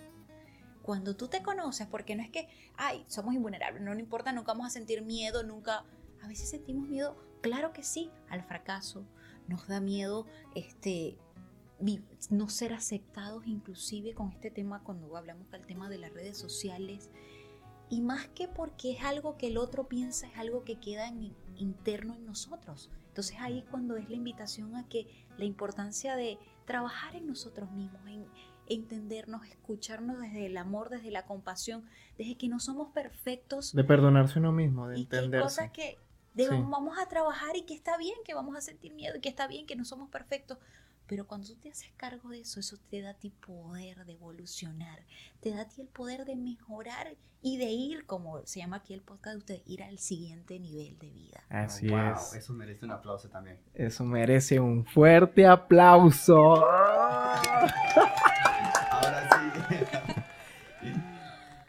Cuando 0.89 1.15
tú 1.15 1.29
te 1.29 1.43
conoces, 1.43 1.87
porque 1.87 2.17
no 2.17 2.23
es 2.23 2.31
que, 2.31 2.49
ay, 2.79 3.05
somos 3.09 3.35
invulnerables, 3.35 3.83
no, 3.83 3.93
no 3.93 4.01
importa, 4.01 4.33
nunca 4.33 4.53
vamos 4.53 4.69
a 4.69 4.71
sentir 4.71 5.03
miedo, 5.03 5.43
nunca, 5.43 5.85
a 6.23 6.29
veces 6.29 6.49
sentimos 6.49 6.89
miedo, 6.89 7.15
claro 7.43 7.75
que 7.75 7.83
sí, 7.83 8.11
al 8.31 8.43
fracaso, 8.43 9.05
nos 9.49 9.69
da 9.69 9.81
miedo 9.81 10.25
este 10.55 11.19
no 12.31 12.49
ser 12.49 12.73
aceptados 12.73 13.47
inclusive 13.47 14.15
con 14.15 14.33
este 14.33 14.51
tema 14.51 14.83
cuando 14.83 15.15
hablamos 15.15 15.51
del 15.51 15.67
tema 15.67 15.91
de 15.91 15.99
las 15.99 16.11
redes 16.11 16.39
sociales. 16.39 17.11
Y 17.91 18.01
más 18.01 18.27
que 18.29 18.49
porque 18.49 18.93
es 18.93 19.05
algo 19.05 19.37
que 19.37 19.49
el 19.49 19.59
otro 19.59 19.89
piensa, 19.89 20.27
es 20.27 20.39
algo 20.39 20.65
que 20.65 20.81
queda 20.81 21.07
en, 21.07 21.37
interno 21.57 22.15
en 22.15 22.25
nosotros. 22.25 22.89
Entonces 23.09 23.37
ahí 23.41 23.63
cuando 23.71 23.99
es 23.99 24.09
la 24.09 24.17
invitación 24.17 24.75
a 24.75 24.89
que 24.89 25.07
la 25.37 25.45
importancia 25.45 26.17
de 26.17 26.39
trabajar 26.65 27.15
en 27.15 27.27
nosotros 27.27 27.71
mismos, 27.73 28.01
en 28.07 28.27
entendernos, 28.69 29.47
escucharnos 29.47 30.21
desde 30.21 30.47
el 30.47 30.57
amor, 30.57 30.89
desde 30.89 31.11
la 31.11 31.25
compasión, 31.27 31.85
desde 32.17 32.37
que 32.37 32.49
no 32.49 32.61
somos 32.61 32.93
perfectos. 32.93 33.75
De 33.75 33.85
perdonarse 33.85 34.39
uno 34.39 34.53
mismo, 34.53 34.89
de 34.89 34.99
y 34.99 35.03
entenderse. 35.03 35.45
cosas 35.45 35.71
que 35.71 35.99
vamos 36.51 36.99
a 36.99 37.09
trabajar 37.09 37.57
y 37.57 37.63
que 37.63 37.75
está 37.75 37.97
bien, 37.97 38.15
que 38.25 38.35
vamos 38.35 38.57
a 38.57 38.61
sentir 38.61 38.95
miedo 38.95 39.17
y 39.17 39.21
que 39.21 39.29
está 39.29 39.47
bien, 39.47 39.67
que 39.67 39.77
no 39.77 39.85
somos 39.85 40.09
perfectos, 40.11 40.59
pero 41.09 41.27
cuando 41.27 41.49
tú 41.49 41.55
te 41.57 41.71
haces 41.71 41.91
cargo 41.97 42.29
de 42.29 42.41
eso, 42.41 42.61
eso 42.61 42.77
te 42.91 43.01
da 43.01 43.11
a 43.11 43.15
ti 43.15 43.31
poder 43.31 44.05
de 44.05 44.13
evolucionar, 44.13 45.03
te 45.41 45.51
da 45.51 45.63
a 45.63 45.69
ti 45.69 45.81
el 45.81 45.89
poder 45.89 46.27
de 46.27 46.37
mejorar 46.37 47.17
y 47.41 47.57
de 47.57 47.71
ir, 47.71 48.05
como 48.05 48.45
se 48.47 48.61
llama 48.61 48.77
aquí 48.79 48.93
el 48.93 49.01
podcast 49.01 49.35
de 49.35 49.39
ustedes, 49.39 49.63
ir 49.67 49.83
al 49.83 49.99
siguiente 49.99 50.59
nivel 50.59 50.99
de 50.99 51.11
vida. 51.11 51.43
Así 51.49 51.89
wow, 51.89 52.13
es. 52.13 52.35
Eso 52.35 52.53
merece 52.53 52.85
un 52.85 52.91
aplauso 52.91 53.29
también. 53.31 53.59
Eso 53.75 54.05
merece 54.05 54.61
un 54.61 54.85
fuerte 54.85 55.47
aplauso. 55.47 56.67
Ahora 58.91 59.29
sí. 59.31 59.37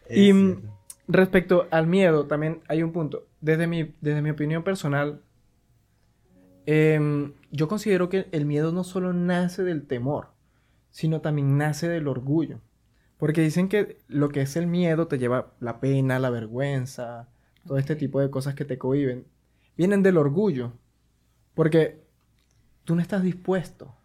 y 0.16 0.34
respecto 1.08 1.68
al 1.72 1.88
miedo, 1.88 2.26
también 2.26 2.62
hay 2.68 2.84
un 2.84 2.92
punto. 2.92 3.26
Desde 3.42 3.68
mi, 3.68 3.96
desde 4.02 4.22
mi 4.22 4.32
opinión 4.32 4.64
personal, 4.64 5.22
Em, 6.72 7.34
yo 7.50 7.68
considero 7.68 8.10
que 8.10 8.28
el 8.32 8.46
miedo 8.46 8.72
no 8.72 8.84
solo 8.84 9.12
nace 9.12 9.64
del 9.64 9.88
temor, 9.88 10.28
sino 10.92 11.20
también 11.20 11.58
nace 11.58 11.90
del 11.90 12.08
orgullo. 12.08 12.62
Porque 13.18 13.42
dicen 13.42 13.70
que 13.70 13.98
lo 14.08 14.30
que 14.30 14.42
es 14.42 14.56
el 14.56 14.68
miedo 14.68 15.08
te 15.08 15.18
lleva 15.18 15.56
la 15.60 15.80
pena, 15.80 16.20
la 16.20 16.30
vergüenza, 16.30 17.28
todo 17.66 17.80
este 17.80 17.96
tipo 17.96 18.22
de 18.22 18.30
cosas 18.30 18.54
que 18.54 18.66
te 18.66 18.78
cohiben, 18.78 19.26
vienen 19.78 20.04
del 20.04 20.18
orgullo. 20.18 20.74
Porque 21.56 22.04
tú 22.84 22.96
no 22.96 23.02
estás 23.02 23.24
dispuesto 23.24 23.96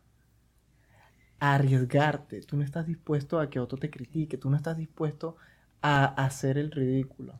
a 1.44 1.54
arriesgarte, 1.56 2.40
tú 2.40 2.56
no 2.56 2.64
estás 2.64 2.86
dispuesto 2.86 3.38
a 3.38 3.50
que 3.50 3.60
otro 3.60 3.76
te 3.76 3.90
critique, 3.90 4.38
tú 4.38 4.48
no 4.48 4.56
estás 4.56 4.78
dispuesto 4.78 5.36
a 5.82 6.06
hacer 6.24 6.56
el 6.56 6.70
ridículo. 6.70 7.38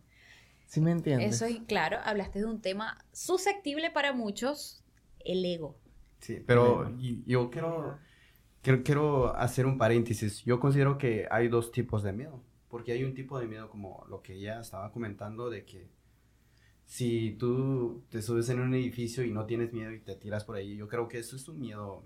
¿Sí 0.67 0.83
me 0.83 0.91
entiendes? 0.91 1.37
Eso 1.37 1.47
es 1.47 1.61
claro, 1.67 1.97
hablaste 2.05 2.41
de 2.41 2.45
un 2.45 2.61
tema 2.61 3.03
susceptible 3.13 3.91
para 3.91 4.13
muchos, 4.13 4.85
el 5.21 5.43
ego. 5.43 5.79
Sí, 6.21 6.43
pero 6.47 6.95
yo 6.99 7.51
quiero, 7.51 7.99
quiero, 8.61 9.35
hacer 9.37 9.65
un 9.65 9.79
paréntesis. 9.79 10.45
Yo 10.45 10.61
considero 10.61 10.99
que 10.99 11.27
hay 11.31 11.49
dos 11.49 11.73
tipos 11.73 12.03
de 12.03 12.13
miedo. 12.13 12.43
Porque 12.69 12.93
hay 12.93 13.05
un 13.05 13.15
tipo 13.15 13.39
de 13.39 13.47
miedo 13.47 13.71
como 13.71 14.05
lo 14.11 14.21
que 14.21 14.35
ella 14.35 14.61
estaba 14.61 14.93
comentando 14.93 15.49
de 15.49 15.65
que 15.65 15.89
si 16.85 17.37
tú 17.39 18.05
te 18.11 18.21
subes 18.21 18.51
en 18.51 18.61
un 18.61 18.75
edificio 18.75 19.25
y 19.25 19.31
no 19.31 19.47
tienes 19.47 19.73
miedo 19.73 19.93
y 19.93 20.01
te 20.01 20.15
tiras 20.17 20.45
por 20.45 20.57
ahí, 20.57 20.77
yo 20.77 20.89
creo 20.89 21.09
que 21.09 21.21
eso 21.21 21.37
es 21.37 21.49
un 21.49 21.61
miedo 21.61 22.03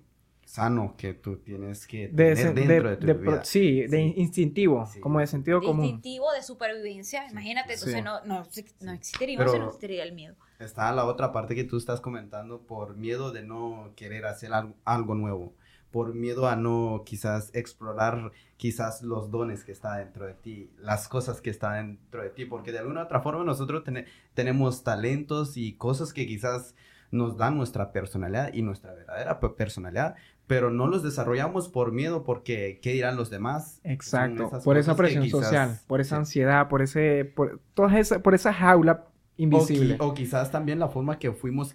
sano 0.48 0.94
que 0.96 1.12
tú 1.12 1.37
tienes 1.37 1.87
que 1.87 2.08
tener 2.08 2.54
dentro 2.54 2.88
de, 2.88 2.96
tu 2.96 3.20
vida. 3.20 3.44
Sí, 3.44 3.87
de 3.87 4.00
instintivo, 4.00 4.88
como 5.00 5.20
de 5.20 5.26
sentido 5.26 5.61
común. 5.61 5.84
Instintivo 5.84 6.32
de 6.32 6.42
supervivencia, 6.42 7.28
imagínate, 7.30 7.74
entonces 7.74 8.02
no, 8.02 8.24
no, 8.24 8.46
no 8.80 8.92
existiría, 8.92 9.37
no 9.44 9.66
existiría 9.66 10.04
el 10.04 10.12
miedo. 10.12 10.37
Está 10.58 10.90
la 10.92 11.04
otra 11.04 11.32
parte 11.32 11.54
que 11.54 11.64
tú 11.64 11.76
estás 11.76 12.00
comentando 12.00 12.62
por 12.62 12.96
miedo 12.96 13.30
de 13.30 13.42
no 13.42 13.92
querer 13.94 14.24
hacer 14.24 14.54
algo, 14.54 14.74
algo 14.87 15.14
nuevo, 15.14 15.52
por 15.90 16.14
miedo 16.14 16.48
a 16.48 16.56
no 16.56 17.02
quizás 17.04 17.50
explorar 17.54 18.32
quizás 18.56 19.02
los 19.02 19.30
dones 19.30 19.64
que 19.64 19.72
está 19.72 19.98
dentro 19.98 20.24
de 20.24 20.32
ti, 20.32 20.70
las 20.78 21.08
cosas 21.08 21.42
que 21.42 21.50
están 21.50 21.98
dentro 21.98 22.22
de 22.22 22.30
ti, 22.30 22.46
porque 22.46 22.72
de 22.72 22.78
alguna 22.78 23.02
otra 23.02 23.20
forma 23.20 23.44
nosotros 23.44 23.84
tenemos 24.32 24.82
talentos 24.82 25.58
y 25.58 25.74
cosas 25.74 26.14
que 26.14 26.26
quizás 26.26 26.74
nos 27.10 27.36
dan 27.36 27.56
nuestra 27.56 27.92
personalidad 27.92 28.52
y 28.52 28.62
nuestra 28.62 28.92
verdadera 28.94 29.40
personalidad, 29.56 30.14
pero 30.46 30.70
no 30.70 30.86
los 30.86 31.02
desarrollamos 31.02 31.68
por 31.68 31.92
miedo, 31.92 32.24
porque 32.24 32.80
qué 32.82 32.92
dirán 32.92 33.16
los 33.16 33.30
demás. 33.30 33.80
Exacto, 33.84 34.50
por 34.64 34.76
esa 34.78 34.96
presión 34.96 35.28
social, 35.28 35.78
por 35.86 36.00
esa 36.00 36.16
ansiedad, 36.16 36.68
por 36.68 36.82
ese, 36.82 37.24
por, 37.24 37.60
toda 37.74 37.98
esa, 37.98 38.20
por 38.20 38.34
esa 38.34 38.52
jaula 38.52 39.06
invisible. 39.36 39.94
O, 39.94 39.98
qui- 39.98 40.10
o 40.10 40.14
quizás 40.14 40.50
también 40.50 40.78
la 40.78 40.88
forma 40.88 41.18
que 41.18 41.32
fuimos 41.32 41.74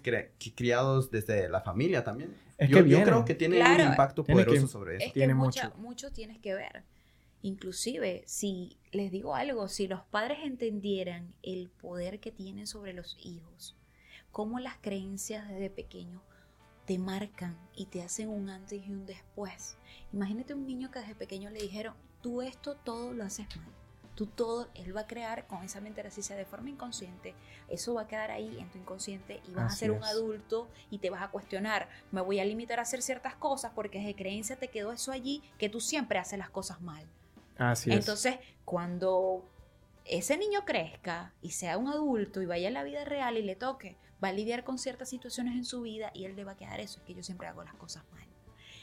criados 0.54 1.10
desde 1.10 1.48
la 1.48 1.60
familia 1.62 2.04
también. 2.04 2.34
Es 2.58 2.68
yo, 2.68 2.76
que 2.76 2.82
yo 2.82 2.88
viene. 2.96 3.04
creo 3.04 3.24
que 3.24 3.34
tiene 3.34 3.56
Claro. 3.56 3.82
un 3.84 3.90
impacto 3.90 4.22
Tiene 4.22 4.44
poderoso 4.44 4.66
que- 4.66 4.72
sobre 4.72 4.96
eso. 4.96 5.06
Es 5.06 5.12
que 5.12 5.20
Tiene 5.20 5.34
mucha- 5.34 5.68
mucho. 5.70 5.78
mucho 5.78 6.12
tienes 6.12 6.38
que 6.38 6.54
ver. 6.54 6.84
Inclusive, 7.42 8.22
si 8.26 8.78
les 8.92 9.10
digo 9.10 9.34
algo, 9.34 9.68
si 9.68 9.86
los 9.86 10.00
padres 10.02 10.38
entendieran 10.44 11.34
el 11.42 11.68
poder 11.70 12.18
que 12.20 12.30
tienen 12.32 12.66
sobre 12.66 12.92
los 12.94 13.16
hijos, 13.22 13.76
cómo 14.34 14.58
las 14.58 14.76
creencias 14.80 15.48
desde 15.48 15.70
pequeño 15.70 16.20
te 16.86 16.98
marcan 16.98 17.56
y 17.72 17.86
te 17.86 18.02
hacen 18.02 18.28
un 18.28 18.50
antes 18.50 18.84
y 18.84 18.90
un 18.90 19.06
después. 19.06 19.76
Imagínate 20.12 20.54
un 20.54 20.66
niño 20.66 20.90
que 20.90 20.98
desde 20.98 21.14
pequeño 21.14 21.50
le 21.50 21.62
dijeron, 21.62 21.94
tú 22.20 22.42
esto 22.42 22.74
todo 22.74 23.14
lo 23.14 23.22
haces 23.22 23.46
mal. 23.56 23.68
Tú 24.16 24.26
todo, 24.26 24.68
él 24.74 24.94
va 24.94 25.02
a 25.02 25.06
crear 25.06 25.46
con 25.46 25.62
esa 25.62 25.80
mente, 25.80 26.00
así 26.00 26.20
sea 26.20 26.36
de 26.36 26.44
forma 26.44 26.68
inconsciente, 26.68 27.34
eso 27.68 27.94
va 27.94 28.02
a 28.02 28.08
quedar 28.08 28.32
ahí 28.32 28.58
en 28.58 28.68
tu 28.70 28.78
inconsciente 28.78 29.40
y 29.48 29.52
vas 29.52 29.72
a 29.72 29.76
ser 29.76 29.92
un 29.92 29.98
es. 29.98 30.08
adulto 30.08 30.68
y 30.90 30.98
te 30.98 31.10
vas 31.10 31.22
a 31.22 31.28
cuestionar, 31.28 31.88
me 32.10 32.20
voy 32.20 32.40
a 32.40 32.44
limitar 32.44 32.80
a 32.80 32.82
hacer 32.82 33.02
ciertas 33.02 33.36
cosas 33.36 33.70
porque 33.72 33.98
desde 33.98 34.16
creencia 34.16 34.56
te 34.56 34.66
quedó 34.66 34.90
eso 34.90 35.12
allí, 35.12 35.44
que 35.58 35.68
tú 35.68 35.80
siempre 35.80 36.18
haces 36.18 36.40
las 36.40 36.50
cosas 36.50 36.80
mal. 36.80 37.06
Así 37.56 37.90
es. 37.90 37.96
Entonces, 37.98 38.38
cuando 38.64 39.44
ese 40.04 40.36
niño 40.36 40.64
crezca 40.64 41.32
y 41.40 41.50
sea 41.50 41.78
un 41.78 41.88
adulto 41.88 42.42
y 42.42 42.46
vaya 42.46 42.68
a 42.68 42.72
la 42.72 42.84
vida 42.84 43.04
real 43.04 43.36
y 43.38 43.42
le 43.42 43.56
toque, 43.56 43.96
va 44.22 44.28
a 44.28 44.32
lidiar 44.32 44.64
con 44.64 44.78
ciertas 44.78 45.08
situaciones 45.08 45.54
en 45.54 45.64
su 45.64 45.82
vida 45.82 46.10
y 46.14 46.24
él 46.24 46.36
le 46.36 46.44
va 46.44 46.52
a 46.52 46.56
quedar 46.56 46.80
eso, 46.80 47.00
es 47.00 47.06
que 47.06 47.14
yo 47.14 47.22
siempre 47.22 47.46
hago 47.46 47.64
las 47.64 47.74
cosas 47.74 48.04
mal. 48.12 48.26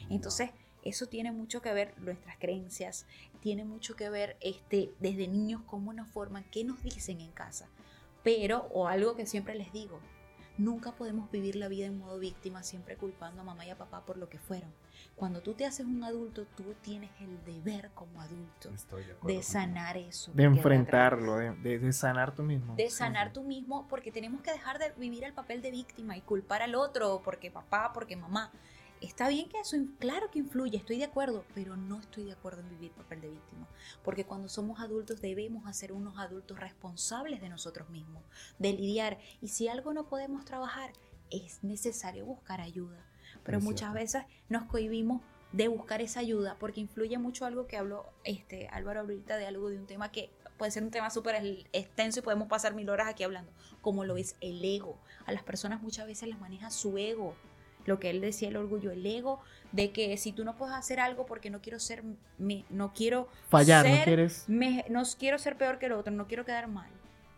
Entonces, 0.10 0.51
eso 0.84 1.05
tiene 1.07 1.31
mucho 1.31 1.62
que 1.62 1.73
ver 1.73 1.93
nuestras 1.99 2.38
creencias, 2.38 3.05
tiene 3.39 3.65
mucho 3.65 3.95
que 3.95 4.10
ver 4.10 4.38
este, 4.41 4.91
desde 4.99 5.27
niños 5.27 5.62
cómo 5.65 5.93
nos 5.93 6.10
forman, 6.10 6.43
qué 6.51 6.63
nos 6.63 6.81
dicen 6.84 7.21
en 7.21 7.31
casa. 7.31 7.69
Pero, 8.23 8.67
o 8.71 8.88
algo 8.88 9.15
que 9.15 9.25
siempre 9.25 9.55
les 9.55 9.71
digo, 9.71 9.99
nunca 10.57 10.91
podemos 10.91 11.31
vivir 11.31 11.55
la 11.55 11.67
vida 11.67 11.85
en 11.87 11.97
modo 11.97 12.19
víctima, 12.19 12.63
siempre 12.63 12.95
culpando 12.97 13.41
a 13.41 13.43
mamá 13.43 13.65
y 13.65 13.69
a 13.69 13.77
papá 13.77 14.05
por 14.05 14.17
lo 14.17 14.29
que 14.29 14.37
fueron. 14.39 14.71
Cuando 15.15 15.41
tú 15.41 15.53
te 15.53 15.65
haces 15.65 15.85
un 15.85 16.03
adulto, 16.03 16.45
tú 16.55 16.73
tienes 16.81 17.09
el 17.19 17.43
deber 17.45 17.91
como 17.93 18.21
adulto 18.21 18.69
Estoy 18.73 19.03
de 19.03 19.15
de 19.35 19.43
sanar 19.43 19.97
eso. 19.97 20.31
de 20.33 20.43
enfrentarlo, 20.43 21.35
de, 21.37 21.51
de- 21.55 21.79
de 21.79 21.93
sanar 21.93 22.33
tú 22.35 22.43
mismo. 22.43 22.75
De 22.75 22.89
sanar 22.89 23.27
sí. 23.27 23.33
tú 23.33 23.43
mismo, 23.43 23.87
porque 23.87 24.11
tenemos 24.11 24.41
que 24.41 24.51
dejar 24.51 24.79
de 24.79 24.91
vivir 24.97 25.23
el 25.23 25.33
papel 25.33 25.61
de 25.61 25.71
víctima 25.71 26.17
y 26.17 26.21
culpar 26.21 26.61
al 26.61 26.75
otro, 26.75 27.21
porque 27.23 27.51
papá, 27.51 27.91
porque 27.93 28.15
mamá. 28.15 28.51
Está 29.01 29.29
bien 29.29 29.49
que 29.49 29.59
eso, 29.59 29.75
claro 29.97 30.29
que 30.29 30.37
influye, 30.37 30.77
estoy 30.77 30.97
de 30.99 31.05
acuerdo, 31.05 31.43
pero 31.55 31.75
no 31.75 31.99
estoy 31.99 32.23
de 32.25 32.33
acuerdo 32.33 32.61
en 32.61 32.69
vivir 32.69 32.91
papel 32.91 33.19
de 33.19 33.29
víctima. 33.31 33.67
Porque 34.03 34.25
cuando 34.25 34.47
somos 34.47 34.79
adultos 34.79 35.21
debemos 35.21 35.65
hacer 35.65 35.91
unos 35.91 36.19
adultos 36.19 36.59
responsables 36.59 37.41
de 37.41 37.49
nosotros 37.49 37.89
mismos, 37.89 38.23
de 38.59 38.73
lidiar. 38.73 39.17
Y 39.41 39.47
si 39.47 39.67
algo 39.67 39.91
no 39.93 40.07
podemos 40.07 40.45
trabajar, 40.45 40.93
es 41.31 41.63
necesario 41.63 42.25
buscar 42.25 42.61
ayuda. 42.61 43.03
Pero 43.43 43.57
Es 43.57 43.63
muchas 43.63 43.91
cierto. 43.91 43.95
veces 43.95 44.23
nos 44.49 44.65
cohibimos 44.65 45.23
de 45.51 45.67
buscar 45.67 46.01
esa 46.01 46.19
ayuda 46.19 46.57
porque 46.59 46.79
influye 46.79 47.17
mucho 47.17 47.45
algo 47.45 47.65
que 47.65 47.77
habló 47.77 48.05
este 48.23 48.67
Álvaro 48.67 49.01
ahorita 49.01 49.35
de 49.37 49.47
algo 49.47 49.69
de 49.69 49.79
un 49.79 49.87
tema 49.87 50.11
que 50.11 50.29
puede 50.57 50.71
ser 50.71 50.83
un 50.83 50.91
tema 50.91 51.09
súper 51.09 51.35
extenso 51.73 52.19
y 52.19 52.21
podemos 52.21 52.47
pasar 52.47 52.75
mil 52.75 52.87
horas 52.89 53.07
aquí 53.07 53.23
hablando, 53.23 53.51
como 53.81 54.05
lo 54.05 54.15
es 54.15 54.35
el 54.41 54.63
ego. 54.63 54.97
A 55.25 55.31
las 55.31 55.41
personas 55.41 55.81
muchas 55.81 56.05
veces 56.05 56.29
les 56.29 56.39
maneja 56.39 56.69
su 56.69 56.97
ego. 56.97 57.35
Lo 57.86 58.00
que 58.00 58.10
él 58.10 58.22
decía, 58.22 58.50
el 58.50 58.58
orgullo, 58.58 58.91
el 58.91 59.06
ego, 59.06 59.39
de 59.72 59.91
que 59.91 60.15
si 60.17 60.32
tú 60.34 60.44
no 60.46 60.56
puedes 60.58 60.76
hacer 60.76 61.00
algo 61.00 61.26
porque 61.26 61.50
no 61.50 61.62
quiero 61.62 61.80
ser, 61.80 62.04
me- 62.38 62.65
no 62.70 62.94
quiero 62.94 63.28
Fallar, 63.50 63.88
no 63.88 64.04
quieres. 64.04 64.46
me- 64.48 64.86
no 64.89 65.04
quiero 65.17 65.38
ser 65.39 65.58
peor 65.58 65.80
que 65.80 65.88
el 65.88 65.94
otro, 65.94 66.12
no 66.13 66.28
quiero 66.28 66.46
quedar 66.46 66.67
mal. 66.67 66.89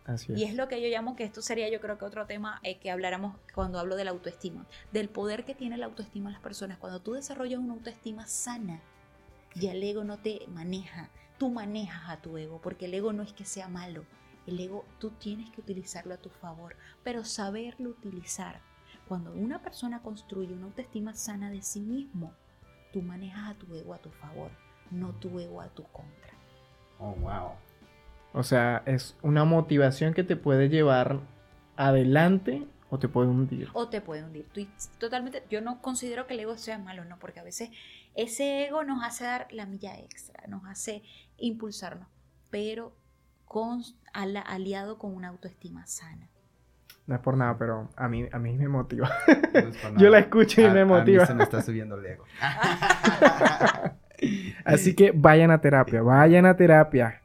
Así 0.06 0.34
es. 0.34 0.40
Y 0.40 0.44
es 0.44 0.54
lo 0.56 0.68
que 0.68 0.82
yo 0.82 0.88
llamo 0.90 1.16
que 1.16 1.24
esto 1.24 1.42
sería 1.42 1.70
yo 1.70 1.80
creo 1.80 1.98
que 1.98 2.04
otro 2.04 2.26
tema 2.26 2.60
eh, 2.64 2.78
que 2.78 2.92
habláramos 2.92 3.38
cuando 3.56 3.80
hablo 3.80 3.96
de 3.96 4.04
la 4.04 4.12
autoestima, 4.12 4.66
del 4.92 5.08
poder 5.08 5.46
que 5.46 5.56
tiene 5.56 5.78
la 5.78 5.86
autoestima 5.86 6.28
en 6.30 6.34
las 6.34 6.42
personas. 6.42 6.78
Cuando 6.78 7.00
tú 7.02 7.14
desarrollas 7.14 7.60
una 7.60 7.74
autoestima 7.74 8.28
sana, 8.28 8.82
ya 9.56 9.72
el 9.72 9.82
ego 9.82 10.04
no 10.04 10.18
te 10.20 10.42
maneja, 10.50 11.10
tú 11.38 11.50
manejas 11.50 12.10
a 12.10 12.18
tu 12.22 12.38
ego, 12.38 12.60
porque 12.62 12.86
el 12.86 12.94
ego 12.96 13.14
no 13.14 13.24
es 13.24 13.32
que 13.32 13.46
sea 13.46 13.70
malo, 13.70 14.04
el 14.46 14.60
ego 14.60 14.84
tú 15.00 15.12
tienes 15.12 15.50
que 15.52 15.62
utilizarlo 15.62 16.14
a 16.14 16.18
tu 16.18 16.30
favor, 16.30 16.76
pero 17.04 17.24
saberlo 17.24 17.90
utilizar. 17.92 18.60
Cuando 19.08 19.32
una 19.34 19.62
persona 19.62 20.02
construye 20.02 20.54
una 20.54 20.66
autoestima 20.66 21.14
sana 21.14 21.50
de 21.50 21.62
sí 21.62 21.82
mismo, 21.82 22.34
tú 22.92 23.02
manejas 23.02 23.52
a 23.52 23.56
tu 23.56 23.74
ego 23.76 23.94
a 23.94 23.98
tu 24.00 24.10
favor, 24.12 24.52
no 24.92 25.10
tu 25.16 25.40
ego 25.40 25.62
a 25.62 25.68
tu 25.70 25.84
contra. 25.84 26.34
Oh, 27.00 27.14
wow. 27.16 27.52
O 28.34 28.44
sea, 28.44 28.82
es 28.86 29.16
una 29.22 29.44
motivación 29.46 30.14
que 30.14 30.24
te 30.24 30.36
puede 30.36 30.70
llevar 30.70 31.20
adelante 31.76 32.68
o 32.90 33.00
te 33.00 33.08
puede 33.08 33.28
hundir. 33.30 33.70
o 33.74 33.90
te 33.90 34.02
puede 34.02 34.24
hundir. 34.24 34.48
Tú- 34.54 34.68
totalmente, 35.00 35.44
yo 35.50 35.62
no 35.62 35.82
considero 35.82 36.28
que 36.28 36.36
el 36.36 36.42
ego 36.42 36.58
sea 36.58 36.78
malo, 36.78 37.04
no, 37.06 37.18
porque 37.20 37.40
a 37.40 37.44
veces 37.44 37.70
ese 38.16 38.68
ego 38.68 38.84
nos 38.84 39.04
hace 39.04 39.24
dar 39.26 39.48
la 39.52 39.66
milla 39.66 39.98
extra, 40.00 40.46
nos 40.48 40.64
hace 40.66 41.04
impulsarnos, 41.38 42.08
pero 42.52 42.96
con, 43.46 43.82
aliado 44.14 44.98
con 45.00 45.16
una 45.16 45.30
autoestima 45.30 45.86
sana. 45.88 46.30
No 47.06 47.16
es 47.16 47.22
por 47.22 47.36
nada, 47.36 47.58
pero 47.58 47.90
a 47.98 48.08
mí, 48.08 48.26
a 48.32 48.40
mí 48.40 48.54
me 48.58 48.70
motiva. 48.70 49.12
No 49.54 49.98
Yo 50.00 50.10
la 50.10 50.20
escucho 50.20 50.62
y 50.62 50.66
A- 50.66 50.72
me 50.74 50.82
a 50.82 50.86
mí 50.86 50.92
motiva. 50.92 51.26
se 51.26 51.34
me 51.34 51.44
está 51.44 51.62
subiendo 51.62 51.96
el 51.98 52.06
ego. 52.06 52.24
Así 54.66 54.96
que 54.96 55.12
vayan 55.12 55.52
a 55.52 55.60
terapia, 55.60 56.02
vayan 56.02 56.46
a 56.46 56.56
terapia. 56.56 57.22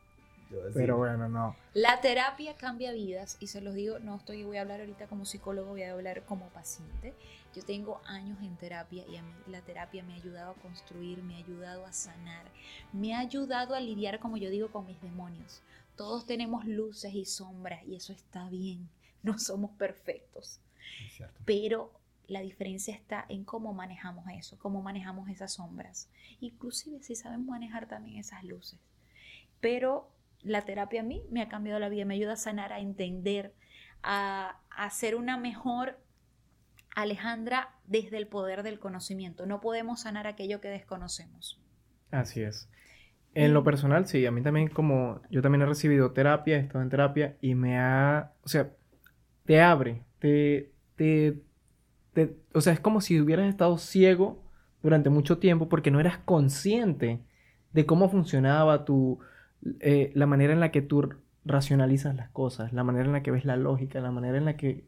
Pero 0.74 0.96
bueno, 0.96 1.28
no. 1.28 1.54
La 1.74 2.00
terapia 2.00 2.56
cambia 2.56 2.92
vidas 2.92 3.36
y 3.38 3.46
se 3.46 3.60
los 3.60 3.74
digo, 3.74 3.98
no 4.00 4.16
estoy, 4.16 4.42
voy 4.42 4.56
a 4.56 4.62
hablar 4.62 4.80
ahorita 4.80 5.06
como 5.06 5.24
psicólogo, 5.24 5.70
voy 5.70 5.82
a 5.82 5.92
hablar 5.92 6.22
como 6.24 6.48
paciente. 6.48 7.14
Yo 7.54 7.62
tengo 7.64 8.00
años 8.06 8.38
en 8.42 8.56
terapia 8.56 9.04
y 9.06 9.16
a 9.16 9.22
mí 9.22 9.30
la 9.46 9.60
terapia 9.60 10.02
me 10.02 10.14
ha 10.14 10.16
ayudado 10.16 10.52
a 10.52 10.54
construir, 10.54 11.22
me 11.22 11.34
ha 11.36 11.38
ayudado 11.38 11.86
a 11.86 11.92
sanar, 11.92 12.46
me 12.92 13.14
ha 13.14 13.20
ayudado 13.20 13.74
a 13.74 13.80
lidiar, 13.80 14.18
como 14.18 14.36
yo 14.38 14.50
digo, 14.50 14.68
con 14.72 14.86
mis 14.86 15.00
demonios. 15.00 15.62
Todos 15.96 16.26
tenemos 16.26 16.64
luces 16.64 17.14
y 17.14 17.24
sombras 17.24 17.84
y 17.86 17.94
eso 17.96 18.12
está 18.12 18.48
bien, 18.48 18.88
no 19.28 19.38
somos 19.38 19.70
perfectos, 19.72 20.60
pero 21.44 21.92
la 22.26 22.40
diferencia 22.40 22.94
está 22.94 23.24
en 23.28 23.44
cómo 23.44 23.72
manejamos 23.72 24.26
eso, 24.36 24.58
cómo 24.58 24.82
manejamos 24.82 25.28
esas 25.28 25.54
sombras, 25.54 26.10
inclusive 26.40 27.02
si 27.02 27.14
sabemos 27.14 27.46
manejar 27.46 27.88
también 27.88 28.18
esas 28.18 28.44
luces. 28.44 28.78
Pero 29.60 30.10
la 30.42 30.62
terapia 30.62 31.00
a 31.00 31.04
mí 31.04 31.22
me 31.30 31.42
ha 31.42 31.48
cambiado 31.48 31.78
la 31.80 31.88
vida, 31.88 32.04
me 32.04 32.14
ayuda 32.14 32.34
a 32.34 32.36
sanar, 32.36 32.72
a 32.72 32.80
entender, 32.80 33.54
a, 34.02 34.60
a 34.70 34.90
ser 34.90 35.14
una 35.16 35.36
mejor 35.36 35.98
Alejandra 36.94 37.70
desde 37.86 38.16
el 38.16 38.26
poder 38.26 38.62
del 38.62 38.78
conocimiento. 38.78 39.46
No 39.46 39.60
podemos 39.60 40.02
sanar 40.02 40.26
aquello 40.26 40.60
que 40.60 40.68
desconocemos. 40.68 41.60
Así 42.10 42.42
es. 42.42 42.68
En 43.34 43.54
lo 43.54 43.62
personal, 43.62 44.06
sí, 44.06 44.26
a 44.26 44.32
mí 44.32 44.42
también 44.42 44.68
como 44.68 45.20
yo 45.30 45.42
también 45.42 45.62
he 45.62 45.66
recibido 45.66 46.12
terapia, 46.12 46.56
he 46.56 46.60
estado 46.60 46.82
en 46.82 46.90
terapia 46.90 47.36
y 47.40 47.54
me 47.54 47.78
ha, 47.78 48.32
o 48.42 48.48
sea, 48.48 48.70
te 49.48 49.62
abre, 49.62 50.04
te, 50.20 50.72
te, 50.96 51.42
te- 52.12 52.36
o 52.54 52.60
sea, 52.60 52.72
es 52.72 52.80
como 52.80 53.00
si 53.00 53.20
hubieras 53.20 53.48
estado 53.48 53.78
ciego 53.78 54.42
durante 54.82 55.10
mucho 55.10 55.38
tiempo 55.38 55.68
porque 55.68 55.90
no 55.90 56.00
eras 56.00 56.18
consciente 56.18 57.20
de 57.72 57.86
cómo 57.86 58.10
funcionaba 58.10 58.84
tu, 58.84 59.20
eh, 59.80 60.12
la 60.14 60.26
manera 60.26 60.52
en 60.52 60.60
la 60.60 60.70
que 60.70 60.82
tú 60.82 61.10
racionalizas 61.44 62.14
las 62.16 62.30
cosas, 62.30 62.72
la 62.72 62.84
manera 62.84 63.06
en 63.06 63.12
la 63.12 63.22
que 63.22 63.30
ves 63.30 63.44
la 63.46 63.56
lógica, 63.56 64.00
la 64.00 64.10
manera 64.12 64.38
en 64.38 64.44
la 64.46 64.56
que 64.56 64.86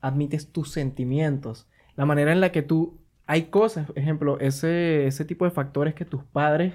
admites 0.00 0.52
tus 0.52 0.70
sentimientos, 0.72 1.68
la 1.96 2.06
manera 2.06 2.32
en 2.32 2.40
la 2.40 2.52
que 2.52 2.62
tú, 2.62 2.98
hay 3.26 3.44
cosas, 3.44 3.88
ejemplo, 3.96 4.40
ese, 4.40 5.06
ese 5.06 5.24
tipo 5.24 5.44
de 5.44 5.52
factores 5.52 5.94
que 5.94 6.04
tus 6.04 6.24
padres 6.24 6.74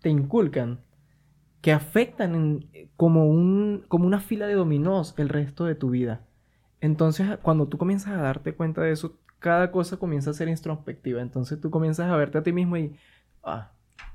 te 0.00 0.10
inculcan 0.10 0.80
que 1.62 1.72
afectan 1.72 2.66
como, 2.96 3.26
un, 3.28 3.84
como 3.88 4.06
una 4.06 4.20
fila 4.20 4.46
de 4.46 4.54
dominós 4.54 5.14
el 5.18 5.28
resto 5.28 5.64
de 5.66 5.74
tu 5.74 5.90
vida. 5.90 6.22
Entonces, 6.80 7.26
cuando 7.42 7.66
tú 7.66 7.78
comienzas 7.78 8.12
a 8.14 8.22
darte 8.22 8.54
cuenta 8.54 8.82
de 8.82 8.92
eso, 8.92 9.16
cada 9.38 9.70
cosa 9.70 9.96
comienza 9.98 10.30
a 10.30 10.34
ser 10.34 10.48
introspectiva. 10.48 11.20
Entonces 11.22 11.60
tú 11.60 11.70
comienzas 11.70 12.10
a 12.10 12.16
verte 12.16 12.38
a 12.38 12.42
ti 12.42 12.52
mismo 12.52 12.76
y, 12.76 12.94
ah, 13.42 13.70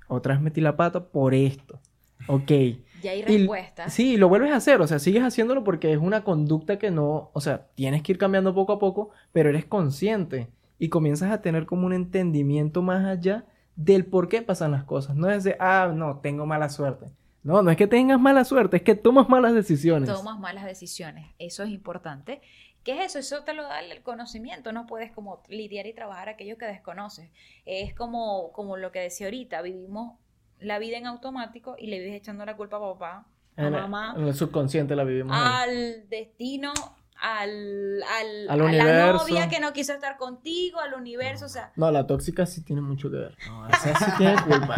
otra 0.08 0.34
vez 0.36 0.42
metí 0.44 0.62
la 0.62 0.76
pata 0.76 1.06
por 1.06 1.34
esto. 1.34 1.80
Ok. 2.28 2.52
Ya 3.04 3.12
hay 3.12 3.20
Y- 3.28 3.38
respuestas. 3.40 3.94
Sí, 3.94 4.18
lo 4.18 4.30
vuelves 4.30 4.52
a 4.52 4.56
hacer, 4.56 4.82
o 4.82 4.88
sea, 4.88 4.98
sigues 4.98 5.22
haciéndolo 5.22 5.64
porque 5.64 5.92
es 5.94 6.00
una 6.00 6.24
conducta 6.24 6.80
que 6.80 6.90
no, 6.90 7.30
o 7.34 7.40
sea, 7.42 7.68
tienes 7.76 8.02
que 8.02 8.14
ir 8.14 8.18
cambiando 8.18 8.56
poco 8.56 8.74
a 8.74 8.80
poco, 8.80 9.12
pero 9.32 9.50
eres 9.50 9.66
consciente 9.66 10.48
y 10.80 10.90
comienzas 10.90 11.32
a 11.32 11.42
tener 11.44 11.68
como 11.68 11.86
un 11.86 11.94
entendimiento 11.94 12.82
más 12.82 13.06
allá 13.06 13.46
del 13.76 14.06
por 14.06 14.28
qué 14.28 14.42
pasan 14.42 14.72
las 14.72 14.86
cosas. 14.86 15.16
No 15.16 15.30
es 15.30 15.44
de, 15.44 15.56
ah, 15.60 15.92
no, 15.94 16.18
tengo 16.18 16.48
mala 16.48 16.70
suerte. 16.70 17.12
No, 17.46 17.62
no 17.62 17.72
es 17.72 17.78
que 17.78 17.88
tengas 17.88 18.20
mala 18.20 18.44
suerte, 18.44 18.78
es 18.78 18.84
que 18.84 18.96
tomas 18.96 19.30
malas 19.30 19.54
decisiones. 19.54 20.10
tomas 20.10 20.38
malas 20.40 20.66
decisiones. 20.66 21.28
Eso 21.40 21.64
es 21.64 21.70
importante. 21.70 22.42
¿Qué 22.84 22.94
es 23.04 23.16
eso? 23.16 23.20
Eso 23.20 23.44
te 23.46 23.54
lo 23.54 23.64
da 23.64 23.80
el 23.82 24.02
conocimiento. 24.04 24.72
No 24.72 24.86
puedes 24.88 25.12
como 25.12 25.42
lidiar 25.48 25.86
y 25.88 25.94
trabajar 25.94 26.28
aquello 26.28 26.58
que 26.58 26.66
desconoces. 26.66 27.30
Es 27.66 27.94
como, 27.96 28.52
como 28.52 28.78
lo 28.78 28.92
que 28.92 29.00
decía 29.00 29.28
ahorita. 29.28 29.62
Vivimos 29.62 30.18
la 30.60 30.78
vida 30.80 30.98
en 30.98 31.06
automático 31.06 31.76
y 31.80 31.88
le 31.88 32.00
vives 32.00 32.16
echando 32.16 32.46
la 32.46 32.56
culpa 32.58 32.78
a 32.78 32.80
papá, 32.80 33.28
a 33.58 33.62
en, 33.62 33.74
el- 33.74 33.82
mamá, 33.82 34.14
en 34.18 34.28
el 34.28 34.34
subconsciente 34.36 34.96
la 34.96 35.04
vivimos. 35.04 35.36
ahí. 35.36 35.70
al 35.70 36.10
destino 36.10 36.74
al, 37.20 38.04
al, 38.04 38.50
Al 38.50 38.62
a 38.62 38.84
la 38.84 39.14
novia 39.14 39.48
que 39.50 39.60
no 39.60 39.74
quiso 39.74 39.94
estar 39.94 40.18
contigo, 40.18 40.80
al 40.80 40.94
universo, 40.94 41.46
o 41.46 41.50
sea, 41.50 41.72
No, 41.76 41.90
la 41.92 42.06
tóxica 42.08 42.46
sí 42.46 42.62
tiene 42.62 42.82
mucho 42.82 43.10
que 43.10 43.18
ver. 43.18 43.38
No, 43.48 43.68
esa 43.70 43.96
sí 43.98 44.12
tiene 44.18 44.36
culpa. 44.44 44.76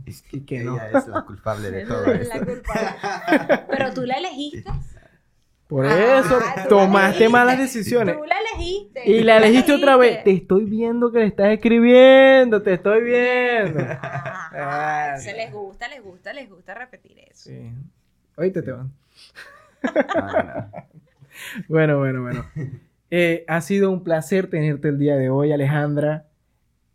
Es 0.06 0.24
Y 0.32 0.40
que 0.44 0.60
no. 0.64 0.74
Ella 0.76 0.98
es 0.98 1.06
la 1.08 1.22
culpable 1.22 1.70
de 1.70 1.86
todo 1.86 2.04
la 2.06 2.12
esto. 2.14 2.44
culpable. 2.44 2.90
Pero 3.70 3.94
tú 3.94 4.02
la 4.02 4.14
elegiste. 4.16 4.70
Por 5.66 5.86
Ah, 5.86 6.18
eso 6.18 6.40
la 6.40 6.66
tomaste 6.66 7.28
malas 7.28 7.56
decisiones. 7.56 8.16
Tú 8.16 8.24
la 8.24 8.34
elegiste. 8.40 9.08
Y 9.08 9.22
la 9.22 9.36
elegiste 9.36 9.72
otra 9.72 9.96
vez. 9.96 10.24
Te 10.24 10.32
estoy 10.32 10.64
viendo 10.64 11.12
que 11.12 11.20
le 11.20 11.26
estás 11.26 11.50
escribiendo. 11.52 12.60
Te 12.60 12.74
estoy 12.74 13.02
viendo. 13.04 13.80
Ajá, 13.80 15.12
Ah, 15.12 15.16
se 15.18 15.32
les 15.32 15.52
gusta, 15.52 15.86
les 15.86 16.02
gusta, 16.02 16.32
les 16.32 16.50
gusta 16.50 16.74
repetir 16.74 17.20
eso. 17.20 17.50
Sí. 17.50 17.70
Oíste, 18.36 18.62
te 18.62 18.72
van. 18.72 18.92
Ah, 19.84 20.70
no. 20.72 20.90
Bueno, 21.68 21.98
bueno, 21.98 22.22
bueno. 22.22 22.44
Eh, 23.12 23.44
ha 23.48 23.60
sido 23.60 23.90
un 23.90 24.04
placer 24.04 24.48
tenerte 24.48 24.86
el 24.86 24.96
día 24.96 25.16
de 25.16 25.30
hoy, 25.30 25.50
Alejandra. 25.50 26.28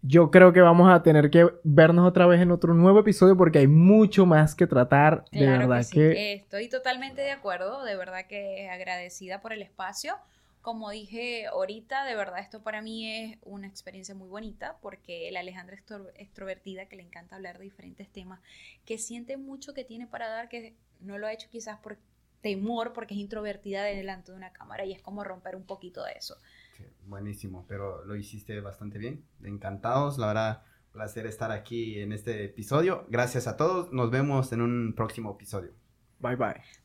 Yo 0.02 0.32
creo 0.32 0.54
que 0.54 0.62
vamos 0.62 0.90
a 0.94 1.04
tener 1.04 1.30
que 1.30 1.50
vernos 1.64 2.08
otra 2.08 2.28
vez 2.28 2.42
en 2.42 2.52
otro 2.52 2.74
nuevo 2.74 3.00
episodio 3.00 3.38
porque 3.38 3.60
hay 3.60 3.68
mucho 3.68 4.26
más 4.26 4.56
que 4.56 4.68
tratar. 4.68 5.26
de 5.32 5.40
Claro 5.40 5.60
verdad 5.60 5.78
que, 5.80 5.84
sí. 5.84 5.96
que, 5.98 6.12
Eh, 6.14 6.34
Estoy 6.36 6.70
totalmente 6.70 7.22
de 7.22 7.32
acuerdo, 7.32 7.84
de 7.84 7.96
verdad 7.98 8.28
que 8.28 8.70
agradecida 8.70 9.42
por 9.42 9.54
el 9.54 9.62
espacio. 9.62 10.16
Como 10.62 10.90
dije 10.90 11.48
ahorita, 11.48 12.06
de 12.06 12.16
verdad 12.16 12.40
esto 12.40 12.64
para 12.64 12.82
mí 12.82 13.08
es 13.12 13.38
una 13.44 13.68
experiencia 13.68 14.16
muy 14.16 14.28
bonita 14.30 14.78
porque 14.82 15.30
la 15.32 15.42
Alejandra 15.42 15.76
extro- 15.78 16.12
extrovertida 16.16 16.88
que 16.88 16.96
le 16.96 17.04
encanta 17.04 17.36
hablar 17.36 17.58
de 17.60 17.66
diferentes 17.66 18.08
temas, 18.10 18.40
que 18.86 18.98
siente 18.98 19.38
mucho 19.38 19.74
que 19.74 19.84
tiene 19.84 20.08
para 20.08 20.28
dar, 20.30 20.50
que 20.50 20.76
no 21.02 21.18
lo 21.18 21.28
ha 21.28 21.34
hecho 21.34 21.50
quizás 21.52 21.78
por 21.80 21.98
temor 22.41 22.93
porque 22.93 23.13
es 23.13 23.19
introvertida 23.19 23.84
delante 23.84 24.32
de 24.32 24.38
una 24.38 24.52
cámara 24.52 24.86
y 24.86 24.91
es 24.91 25.02
como 25.02 25.24
romper 25.24 25.56
un 25.56 25.65
poquito 25.65 26.04
de 26.04 26.13
eso. 26.13 26.38
Sí, 26.78 26.84
buenísimo, 27.06 27.65
pero 27.67 28.04
lo 28.06 28.15
hiciste 28.15 28.60
bastante 28.62 28.98
bien. 28.98 29.24
Encantados, 29.43 30.17
la 30.17 30.28
verdad, 30.28 30.63
placer 30.91 31.26
estar 31.26 31.52
aquí 31.52 32.00
en 32.00 32.12
este 32.12 32.45
episodio. 32.45 33.06
Gracias 33.10 33.48
a 33.48 33.58
todos, 33.58 33.91
nos 33.91 34.12
vemos 34.12 34.52
en 34.52 34.62
un 34.62 34.93
próximo 34.95 35.32
episodio. 35.32 35.71
Bye 36.19 36.36
bye. 36.36 36.85